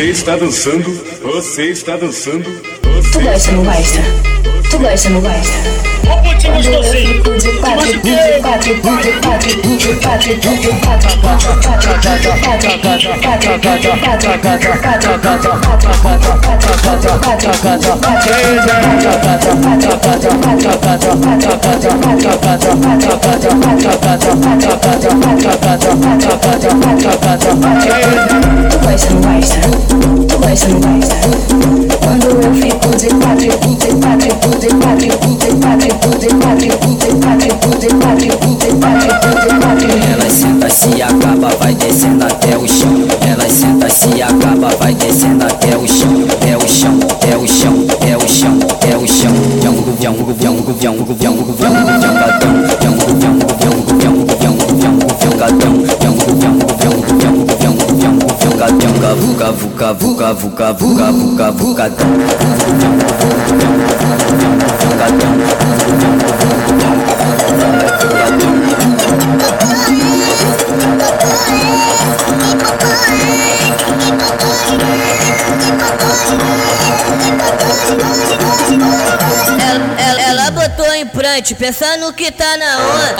Você 0.00 0.06
está 0.06 0.34
dançando, 0.34 0.90
você 1.20 1.64
está 1.64 1.94
dançando, 1.94 2.50
você 2.82 3.10
Tu 3.12 3.20
gosta, 3.20 3.52
não 3.52 3.64
gosta? 3.64 3.98
Tu 4.70 4.78
gosta, 4.78 5.10
não 5.10 5.20
gosta? 5.20 5.99
Oputinho 6.12 6.54
gostosinho. 6.54 7.22
Tu 7.22 7.30
vai. 7.60 7.80
Quando 32.02 32.26
eu 32.26 32.54
fico 32.54 32.96
de 32.96 33.08
quatro, 33.08 33.46
de 33.46 33.86
quatro, 34.00 34.58
de 34.58 34.68
quatro, 34.68 35.08
de 35.36 35.50
quatro. 35.60 35.99
Ela 40.12 40.30
senta, 40.30 40.70
se 40.70 41.02
acaba, 41.02 41.48
vai 41.58 41.74
descendo 41.74 42.24
até 42.24 42.56
o 42.56 42.66
chão. 42.66 43.06
Ela 43.28 43.48
senta, 43.48 43.88
se 43.90 44.22
acaba, 44.22 44.68
vai 44.78 44.94
descendo 44.94 45.44
até 45.44 45.76
o 45.76 45.86
chão. 45.86 46.24
É 46.48 46.56
o 46.56 46.68
chão, 46.68 46.98
é 47.30 47.36
o 47.36 47.46
chão, 47.46 47.86
é 48.08 48.16
o 48.16 48.28
chão, 48.28 48.58
é 48.90 48.96
o 48.96 49.06
chão. 49.06 49.32
Django, 49.60 49.92
django, 49.98 50.32
django, 50.34 50.72
django, 50.74 51.14
django, 51.14 51.14
django, 51.14 51.52
django, 51.52 51.84
django, 51.90 52.26
django, 52.80 53.06
django, 53.10 53.46
django, 53.58 53.84
django, 53.98 54.24
django, 54.38 54.64
django, 54.80 55.58
django, 55.58 55.79
Vuca, 59.20 59.52
vuca, 59.52 59.92
vuca, 59.92 60.32
vuca, 60.32 60.72
vuca, 60.72 61.10
vuca, 61.12 61.50
vuca, 61.50 61.90
Ela, 64.90 66.59
implante, 81.40 81.54
pensando 81.54 82.12
que 82.12 82.30
tá 82.30 82.56
na 82.56 82.78
onda. 82.78 83.16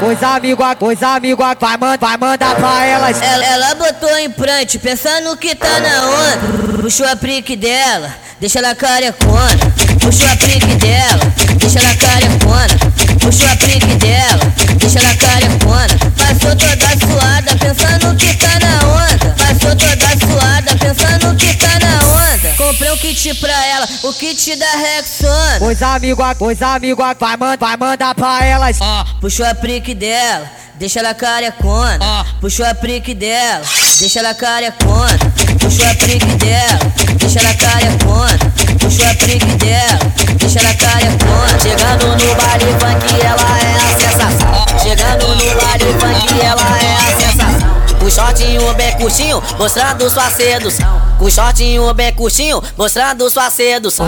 Pois 0.00 0.22
amigo, 0.22 0.62
pois 0.78 1.02
amigo, 1.02 1.42
vai, 1.60 1.76
man, 1.76 1.96
vai 1.98 2.16
mandar 2.16 2.54
pra 2.56 2.84
elas. 2.84 3.20
Ela, 3.20 3.44
ela 3.44 3.74
botou 3.74 4.18
implante, 4.18 4.78
pensando 4.78 5.36
que 5.36 5.54
tá 5.54 5.80
na 5.80 6.06
onda. 6.06 6.82
Puxou 6.82 7.06
a 7.06 7.16
prique 7.16 7.56
dela, 7.56 8.14
deixa 8.40 8.58
ela 8.58 8.74
carecona. 8.74 9.58
Puxou 10.00 10.28
a 10.28 10.36
prique 10.36 10.74
dela, 10.76 11.32
deixa 11.56 11.78
ela 11.78 11.94
carecona. 11.94 12.78
Puxou 13.20 13.48
a 13.48 13.56
prique 13.56 13.94
dela, 13.96 14.52
deixa 14.76 14.98
ela 14.98 15.14
carecona. 15.14 15.98
Passou 16.16 16.56
toda 16.56 16.88
suada, 17.06 17.56
pensando 17.58 18.16
que 18.16 18.34
tá 18.36 18.58
na 18.60 18.86
onda. 18.88 19.34
Passou 19.36 19.76
toda 19.76 20.03
kit 23.04 23.34
pra 23.34 23.66
ela, 23.66 23.86
o 24.04 24.14
kit 24.14 24.56
da 24.56 24.70
Rexona. 24.70 25.58
Pois 25.58 25.82
amigo, 25.82 26.22
pois 26.38 26.62
amigo, 26.62 27.02
vai, 27.20 27.36
man, 27.36 27.56
vai 27.58 27.76
mandar 27.76 28.14
pra 28.14 28.42
elas. 28.42 28.78
Puxou 29.20 29.44
a 29.44 29.54
prique 29.54 29.94
dela, 29.94 30.50
deixa 30.76 31.00
ela 31.00 31.12
carecona. 31.12 31.98
Puxou 32.40 32.64
a 32.64 32.74
prique 32.74 33.14
dela, 33.14 33.62
deixa 33.98 34.20
ela 34.20 34.32
carecona. 34.32 35.18
Puxou 35.60 35.86
a 35.86 35.94
prique 35.94 36.34
dela, 36.36 36.78
deixa 37.18 37.40
ela 37.40 37.54
carecona. 37.54 38.38
Puxou 38.80 39.06
a 39.06 39.14
prique 39.14 39.54
dela, 39.56 39.98
deixa 40.38 40.60
ela 40.60 40.74
carecona. 40.74 41.60
Chegando 41.60 42.06
no 42.06 42.34
baile 42.36 42.72
funk, 42.80 43.20
ela 43.20 43.58
é 43.60 43.76
a 43.76 44.00
sensação. 44.00 44.78
Chegando 44.82 45.28
no 45.28 45.60
baile 45.60 45.92
funk, 46.00 46.40
ela 46.40 46.78
é 46.80 46.96
a 46.96 47.20
sensação. 47.20 47.43
Com 48.04 48.10
shortinho 48.10 48.74
bem 48.74 48.92
curtinho, 48.98 49.42
mostrando 49.58 50.10
sua 50.10 50.28
sedução. 50.28 51.00
Com 51.18 51.30
shortinho 51.30 51.94
bem 51.94 52.12
curtinho, 52.12 52.62
mostrando 52.76 53.30
sua 53.30 53.48
sedução. 53.48 54.06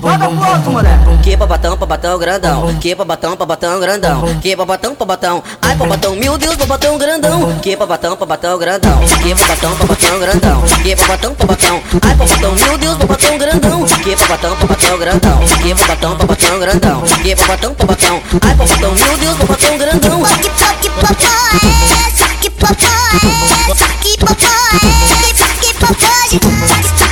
Manda 0.00 0.28
pro 0.30 0.44
alto, 0.44 0.70
moleque. 0.70 1.18
Que 1.22 1.36
babatão, 1.36 1.76
babatão 1.76 2.18
grandão. 2.18 2.74
Que 2.80 2.94
babatão, 2.94 3.36
babatão 3.36 3.80
grandão. 3.80 4.40
Que 4.40 4.56
babatão, 4.56 4.96
babatão. 4.98 5.42
Ai, 5.60 5.74
babatão, 5.74 6.16
meu 6.16 6.38
Deus, 6.38 6.56
babatão 6.56 6.96
grandão. 6.96 7.58
Que 7.60 7.76
babatão, 7.76 8.16
babatão 8.16 8.56
grandão. 8.58 8.98
Que 9.22 9.34
babatão, 9.34 9.74
babatão 9.74 10.18
grandão. 10.18 10.62
Que 10.82 10.96
babatão, 10.96 11.34
babatão. 11.34 11.82
Ai, 12.02 12.14
babatão, 12.14 12.54
meu 12.54 12.78
Deus, 12.78 12.96
babatão 12.96 13.36
grandão. 13.36 13.84
Que 13.84 14.16
babatão, 14.16 14.56
babatão 14.56 14.98
grandão. 14.98 15.38
Que 15.60 15.74
babatão, 15.74 16.16
babatão 16.16 16.58
grandão. 16.58 17.02
Que 17.02 17.34
babatão, 17.34 17.74
babatão. 17.74 18.37
Ai, 18.42 18.54
bombadão, 18.54 18.94
meu 18.94 19.18
Deus, 19.18 19.36
bombadão 19.36 19.78
grandão. 19.78 20.22
Toque, 20.22 20.50
toque, 20.50 20.90
popó, 20.90 21.12
é. 21.54 22.10
Toque, 22.10 22.50
popó, 22.50 22.72
é. 22.74 23.74
Toque, 23.74 24.18
popó, 24.18 24.34
é. 24.34 24.78
Toque, 25.08 25.34
toque, 25.34 25.74
popó, 25.74 27.04
é. 27.04 27.07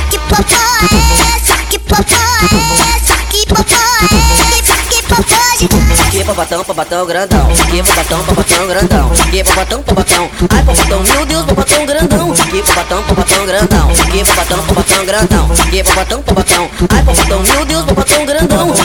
papatão 6.27 6.63
papatão 6.63 7.05
grandão. 7.05 7.47
Que 7.71 7.83
papatão, 7.83 8.23
papatão 8.25 8.67
grandão. 8.67 9.09
Que 9.31 9.43
papatão, 9.43 9.81
papatão. 9.81 10.29
Ai, 10.53 10.63
papatão 10.63 11.03
meu 11.03 11.25
Deus, 11.25 11.45
papatão 11.45 11.85
grandão. 11.85 12.33
Que 12.33 12.61
papatão 12.63 13.03
popotão 13.03 13.45
grandão. 13.45 13.87
Que 14.11 14.25
papatão 14.25 14.63
popotão 14.63 15.05
grandão. 15.05 15.49
Que 15.71 15.83
papatão, 15.83 16.21
popotão. 16.21 16.69
Ai, 16.93 17.03
papatão 17.03 17.39
meu 17.43 17.65
Deus, 17.65 17.85
papatão 17.85 18.25
grandão. 18.25 18.75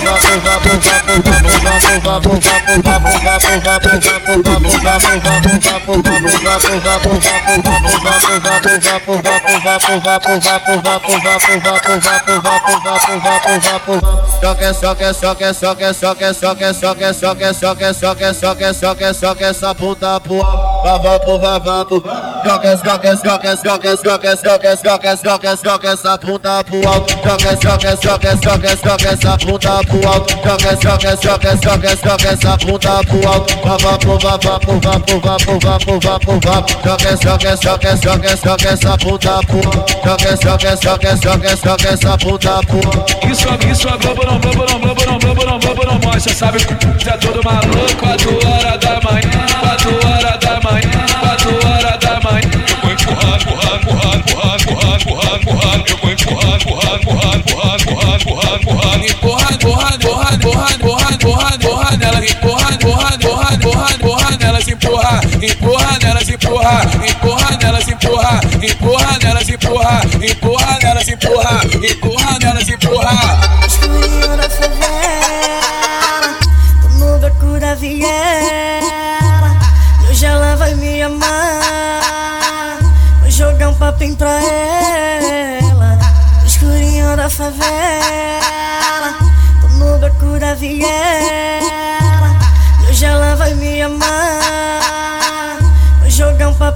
Só 14.40 14.55
que, 14.55 14.74
só 14.74 14.95
que, 14.95 15.14
só 15.14 15.34
que, 15.34 15.55
só 15.55 15.74
que, 15.74 15.93
só 15.95 16.14
que, 16.14 16.34
só 16.34 16.55
que, 16.55 16.74
só 16.74 16.95
que, 16.95 17.14
só 17.14 17.32
soque, 17.33 17.55
soque, 17.55 17.95
soque, 17.95 18.35
soque, 18.35 18.74
soque, 18.74 19.14
soque 19.14 19.43
essa 19.45 19.74
puta 19.74 20.20
pro 20.20 20.43
vavapo, 20.85 21.39
vavapo. 21.39 22.03
Soque, 22.45 22.76
soque, 22.76 23.16
soque, 23.16 23.57
soque, 23.57 23.97
soque, 23.97 24.37
soque, 24.37 24.76
soque, 24.76 25.16
soque, 25.16 25.57
soque 25.57 25.87
essa 25.87 26.18
puta 26.18 26.62
pro 26.64 26.89
alto. 26.89 27.14
Soque, 27.22 27.57
soque, 27.62 27.97
soque, 28.03 28.37
soque, 28.43 28.76
soque 28.76 29.07
essa 29.07 29.37
puta 29.39 29.80
pro 29.87 30.09
alto. 30.09 30.35
Soque, 30.43 30.76
soque, 30.83 31.16
soque, 31.22 31.57
soque, 31.62 31.97
soque 31.97 32.26
essa 32.26 32.57
puta 32.59 33.01
pro 33.05 33.28
alto. 33.28 33.55
Vavapo, 33.64 34.18
vapo, 34.18 34.80
vapo, 34.80 35.20
vapo, 35.20 35.99
vapo, 36.01 36.41
vapo. 36.41 36.72
Soque, 36.83 37.16
soque, 37.16 37.57
soque, 37.57 37.97
soque, 37.97 38.37
soque 38.37 38.68
essa 38.68 38.97
puta 38.99 39.41
pro 39.47 39.57
alto. 39.57 39.85
Soque, 40.05 40.37
soque, 40.37 40.76
soque, 40.83 41.16
soque, 41.16 41.57
soque 41.57 41.87
essa 41.87 42.18
puta 42.18 42.61
pro 42.66 42.76
alto. 42.76 43.26
Isso, 43.26 43.49
isso 43.70 43.89
é 43.89 43.97
Globo 43.99 44.26
não, 44.26 44.39
Globo 44.41 44.64
não, 44.68 44.80
Mostra, 46.23 46.35
sabe? 46.37 46.59
Você 46.61 47.11
é 47.11 47.16
todo 47.16 47.43
maluco, 47.43 47.97
4 47.99 48.31
horas 48.47 48.79
da 48.79 49.01
manhã, 49.01 49.45
4 49.59 49.91
horas 50.07 50.39
da 50.39 50.61
manhã, 50.61 51.07
4 51.18 51.51
horas 51.66 51.99
da 51.99 52.20
manhã. 52.20 52.49
Eu 52.70 52.77
vou 52.81 52.93
empurrar, 52.93 53.43
empurrar, 53.43 53.75
empurrar, 53.75 54.14
empurrar, 54.20 54.55
empurrar, 54.61 54.95
empurrar, 55.01 55.35
empurrar. 55.35 55.83
Eu 55.89 55.97
vou 55.99 56.11
empurrar, 56.12 56.55
empurrar, 56.62 56.95
empurrar, 56.95 57.35
empurrar, 57.35 57.75
empurrar, 57.75 58.14
empurrar, 58.20 58.55
empurrar. 58.55 59.03
Empurrar, 59.03 59.51
empurrar, 59.53 59.95
empurrar, 59.95 60.31
empurrar, 60.33 60.70
empurrar, 60.73 61.11
empurrar, 61.12 61.55
empurrar 61.55 61.99
nela. 61.99 62.20
Empurrar, 62.23 62.70
empurrar, 62.73 63.14
empurrar, 63.14 63.53
empurrar, 63.53 63.91
empurrar 63.91 64.39
nelas. 64.39 64.68
Empurrar, 64.68 65.20
empurrar 65.43 65.99
nelas, 65.99 66.29
empurrar, 66.29 66.87
empurrar 67.03 67.59
nelas, 67.59 67.89
empurrar, 67.89 68.41
empurrar 68.62 69.18
nelas, 69.18 69.49
empurrar, 69.49 70.07
empurrar 70.23 70.79
nelas, 70.83 71.09
empurrar, 71.09 71.64
empurrar 71.66 72.39
nelas, 72.39 72.68
empurrar. 72.68 73.41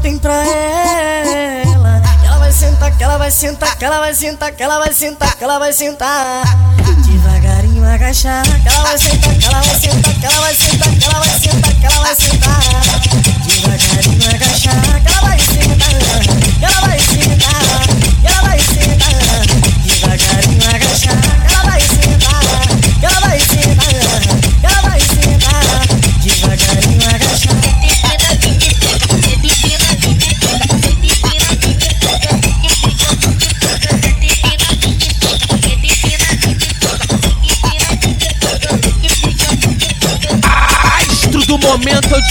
Um 0.07 0.19
papinho 0.19 0.21
pra 0.21 0.35
ela. 0.35 2.03
Ela 2.25 2.39
vai 2.39 2.53
sentar, 2.53 2.91
que 2.97 3.03
ela 3.03 3.19
vai 3.19 3.31
sentar, 3.31 3.77
que 3.77 3.85
ela 3.85 3.99
vai 4.01 4.15
sentar, 4.15 4.53
que 4.53 4.63
ela 4.63 4.79
vai 4.79 4.93
sentar, 4.93 5.37
que 5.37 5.45
ela 5.45 5.59
vai 5.59 5.73
sentar. 5.73 6.45
Devagarinho 7.05 7.85
agachar, 7.85 8.45
que 8.45 8.69
ela 8.69 8.83
vai 8.83 8.99
sentar, 8.99 9.35
que 9.35 9.47
ela 9.47 9.61
vai 9.61 9.75
sentar, 9.75 10.15
que 10.15 10.27
ela 10.27 10.41
vai 10.41 10.55
sentar, 10.55 10.95
que 10.95 11.05
ela 11.05 11.19
vai 11.19 11.29
sentar, 11.39 11.75
que 11.75 11.87
ela 11.87 12.01
vai 12.03 12.15
sentar. 12.15 12.61
Devagarinho 13.47 14.29
agachar, 14.35 15.01
que 15.03 15.09
ela 15.09 15.21
vai 15.23 15.39
sentar, 15.41 15.77
que 16.59 16.65
ela 16.65 16.81
vai 16.81 16.99
sentar, 16.99 17.37
que 18.21 18.27
ela 18.27 18.43
vai 18.43 18.59
sentar. 18.61 19.47
Devagarinho 19.85 20.69
agachar, 20.75 21.21
que 21.21 21.53
ela 21.53 21.65
vai 21.65 21.81
sentar, 21.81 21.96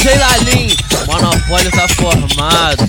DJ. 0.09 0.77
Monopólio 1.07 1.71
tá 1.71 1.87
formado. 1.87 2.87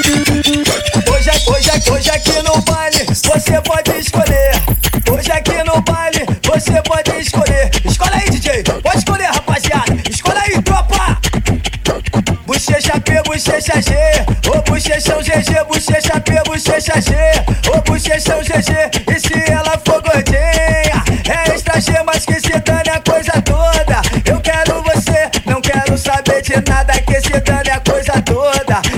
Hoje, 0.00 1.30
aqui- 1.30 1.50
hoje, 1.50 1.70
aqui- 1.70 1.90
hoje 1.90 2.10
aqui 2.10 2.42
no 2.42 2.60
baile 2.62 3.04
você 3.06 3.60
pode 3.62 3.90
escolher. 3.98 4.52
Hoje 5.10 5.32
aqui 5.32 5.62
no 5.64 5.80
baile 5.82 6.24
você 6.44 6.82
pode 6.82 7.10
escolher. 7.20 7.70
Escolhe 7.84 8.14
aí, 8.14 8.30
DJ. 8.30 8.62
Pode 8.62 8.98
escolher, 8.98 9.24
rapaziada. 9.26 9.96
Escolhe 10.10 10.38
aí, 10.38 10.62
tropa. 10.62 11.18
bochecha 12.46 13.00
P, 13.00 13.22
bochecha 13.22 13.80
G. 13.82 13.92
Ô 14.48 14.62
bochechão 14.62 15.18
GG, 15.22 15.64
bochecha 15.68 16.20
P, 16.20 16.32
bochecha 16.46 17.00
G. 17.00 17.14
Ô 17.74 17.80
bochechão 17.82 18.40
GG, 18.42 18.90
e 19.14 19.20
se 19.20 19.50
ela 19.52 19.69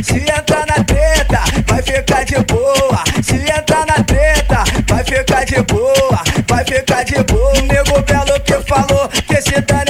Se 0.02 0.18
entrar 0.18 0.66
na 0.66 0.84
treta, 0.84 1.40
vai 1.66 1.82
ficar 1.82 2.24
de 2.24 2.36
boa. 2.44 3.04
Se 3.22 3.36
entrar 3.36 3.86
na 3.86 4.02
treta, 4.04 4.64
vai 4.88 5.04
ficar 5.04 5.44
de 5.44 5.62
boa. 5.62 6.22
Vai 6.48 6.64
ficar 6.64 7.04
de 7.04 7.22
boa. 7.24 7.52
O 7.52 7.62
nego 7.62 8.02
belo 8.02 8.40
que 8.40 8.54
falou 8.68 9.08
que 9.08 9.40
se 9.42 9.60
dane 9.60 9.81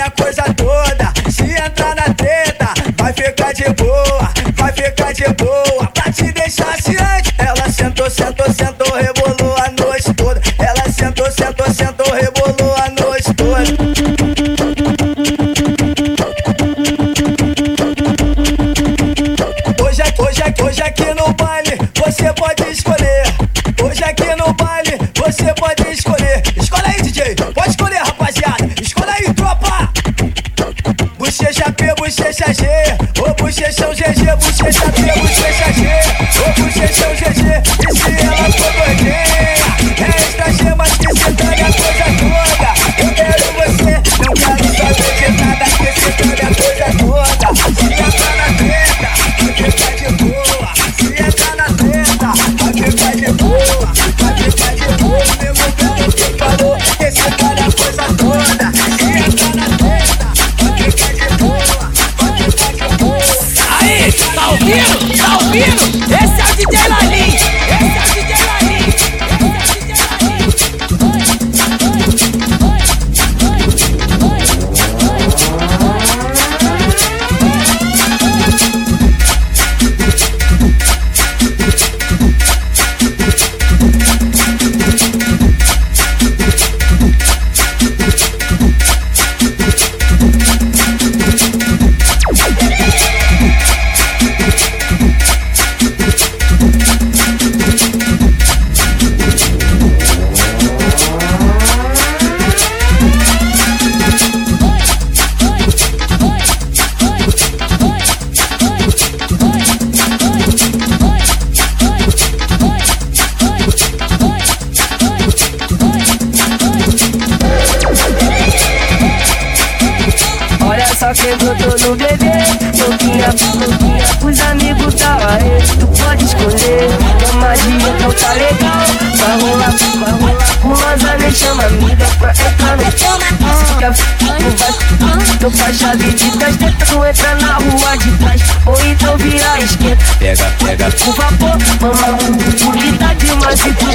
Pega, 140.82 140.96
pega, 140.96 140.98
Por 140.98 141.14
favor, 141.14 141.94
mamãe 142.00 142.32
Bonita 142.64 143.14
demais? 143.14 143.60
se 143.60 143.72
tu 143.72 143.86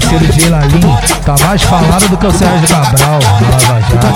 parceiro 0.00 0.32
Jay 0.32 0.48
Lalim. 0.48 0.80
Tá 1.24 1.36
mais 1.46 1.62
falado 1.62 2.08
do 2.08 2.16
que 2.16 2.26
o 2.26 2.32
Sérgio 2.32 2.66
Cabral. 2.68 3.20
Lava 3.22 3.80
Jato. 3.80 4.08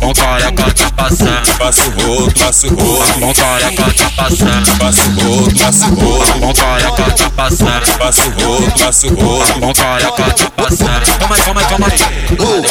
Bom 0.00 0.12
careca 0.14 0.74
tá 0.74 0.90
passando, 0.96 1.58
passa 1.58 1.82
o 1.82 1.90
rodo, 1.90 2.34
passa 2.34 2.66
o 2.66 2.70
rodo. 2.70 3.34
Careca 3.34 3.94
tá 3.94 4.10
passando, 4.16 4.78
passa 4.78 5.02
o 5.02 5.12
rodo, 5.14 5.58
passa 5.58 5.86
o 5.86 5.94
rodo. 5.94 6.40
Bom 6.40 6.54
careca 6.54 7.10
tá 7.12 7.30
passando, 7.30 7.98
passa 7.98 8.22
o 8.22 8.30
rodo, 8.30 8.72
passa 8.78 9.06
o 9.06 9.14
rodo. 9.14 9.60
Bom 9.60 9.72
careca 9.74 10.32
tá 10.32 10.50
passando. 10.56 11.18
Calma 11.18 11.36
aí, 11.36 11.42
calma 11.42 11.60
aí, 11.60 11.66
calma 11.66 11.86
aí. 11.86 11.98
Oh, 12.38 12.62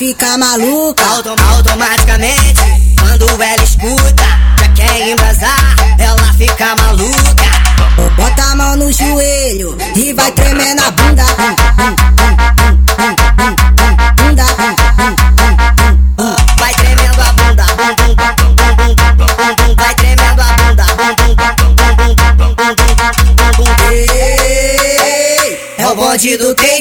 fica 0.00 0.38
maluca. 0.38 1.04
Autom 1.04 1.36
Automaticamente 1.56 2.62
Quando 2.98 3.42
ela 3.42 3.62
escuta, 3.62 4.24
já 4.58 4.68
quer 4.68 5.10
embrasar 5.10 5.76
Ela 5.98 6.32
fica 6.38 6.74
maluca. 6.76 7.44
Bota 8.16 8.42
a 8.42 8.56
mão 8.56 8.76
no 8.76 8.90
joelho 8.90 9.76
E 9.94 10.14
vai 10.14 10.32
tremer 10.32 10.74
na 10.74 10.90
bunda. 10.90 11.22
Bunda 14.16 14.44
Vai 16.58 16.74
tremendo 16.74 17.20
a 17.20 17.32
bunda. 17.34 17.66
Vai 19.76 19.94
tremendo 19.96 20.40
a 20.40 20.52
bunda. 20.56 20.86
Ei, 23.92 25.74
É 25.76 25.86
o 25.86 25.94
bonde 25.94 26.38
do 26.38 26.54
não 26.54 26.79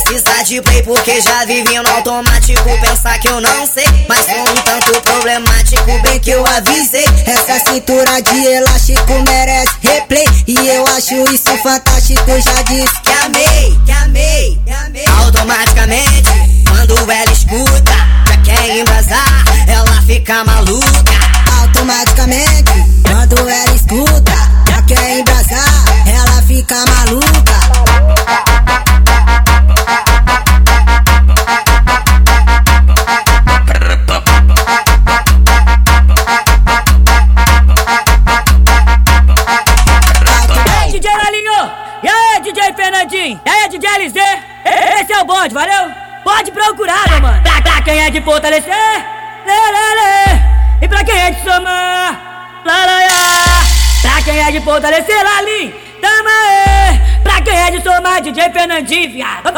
precisa 0.00 0.44
de 0.44 0.62
play 0.62 0.82
Porque 0.82 1.20
já 1.20 1.44
vivi 1.44 1.78
no 1.78 1.88
automático, 1.90 2.62
pensar 2.80 3.18
que 3.18 3.28
eu 3.28 3.40
não 3.40 3.66
sei 3.66 3.84
Mas 4.08 4.24
sou 4.26 4.40
um 4.40 4.62
tanto 4.62 5.00
problemático, 5.02 5.98
bem 6.02 6.18
que 6.20 6.30
eu 6.30 6.44
avisei 6.46 7.04
Essa 7.26 7.70
cintura 7.70 8.20
de 8.22 8.46
elástico 8.46 9.12
merece 9.28 9.72
replay. 9.82 10.26
E 10.46 10.54
eu 10.68 10.86
acho 10.86 11.14
isso 11.32 11.56
fantástico, 11.62 12.30
já 12.40 12.62
disse 12.62 13.00
que 13.02 13.12
amei, 13.24 13.78
que 13.84 13.92
amei, 13.92 14.58
que 14.64 14.72
amei. 14.72 15.04
Automaticamente, 15.24 16.30
quando 16.68 17.10
ela 17.10 17.32
escuta 17.32 17.92
Já 18.26 18.36
quer 18.44 18.78
embrasar, 18.78 19.44
ela 19.66 20.02
fica 20.02 20.44
maluca. 20.44 21.18
Automaticamente, 21.60 22.72
quando 23.02 23.48
ela 23.48 23.74
escuta 23.74 24.32
Já 24.68 24.82
quer 24.82 25.18
embrasar, 25.18 25.84
ela 26.06 26.42
fica 26.42 26.84
maluca 26.86 27.87
é 48.08 48.10
de 48.10 48.22
fortalecer, 48.22 48.72
lê, 49.46 49.52
lê, 49.52 49.94
lê. 50.00 50.40
E 50.80 50.88
pra 50.88 51.04
quem 51.04 51.14
é 51.14 51.30
de 51.30 51.42
somar, 51.42 52.62
lá, 52.64 52.86
lá, 52.86 53.00
lá. 53.00 53.66
Pra 54.00 54.22
quem 54.22 54.38
é 54.40 54.50
de 54.50 54.60
fortalecer, 54.62 55.22
Lalim, 55.22 55.74
tamo 56.00 56.28
aí. 56.28 57.00
Pra 57.22 57.42
quem 57.42 57.54
é 57.54 57.70
de 57.70 57.82
somar, 57.82 58.22
DJ 58.22 58.50
Fernandinho, 58.50 59.12
viado. 59.12 59.52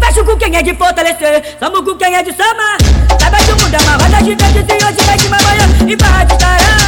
Fecho 0.00 0.24
com 0.24 0.36
quem 0.36 0.56
é 0.56 0.62
de 0.62 0.74
fortalecer, 0.74 1.56
somos 1.58 1.80
com 1.80 1.96
quem 1.96 2.14
é 2.14 2.22
de 2.22 2.32
somar. 2.32 2.76
Saiba 3.20 3.38
que 3.38 3.50
o 3.50 3.60
mundo 3.60 3.74
é 3.74 3.78
uma 3.80 3.92
roda 3.92 4.24
gigante, 4.24 4.64
se 4.64 4.86
hoje, 4.86 5.04
vai 5.04 5.16
de 5.16 5.28
manhã 5.28 5.88
e 5.88 5.96
vai 5.96 6.24
de 6.24 6.38
caralho. 6.38 6.81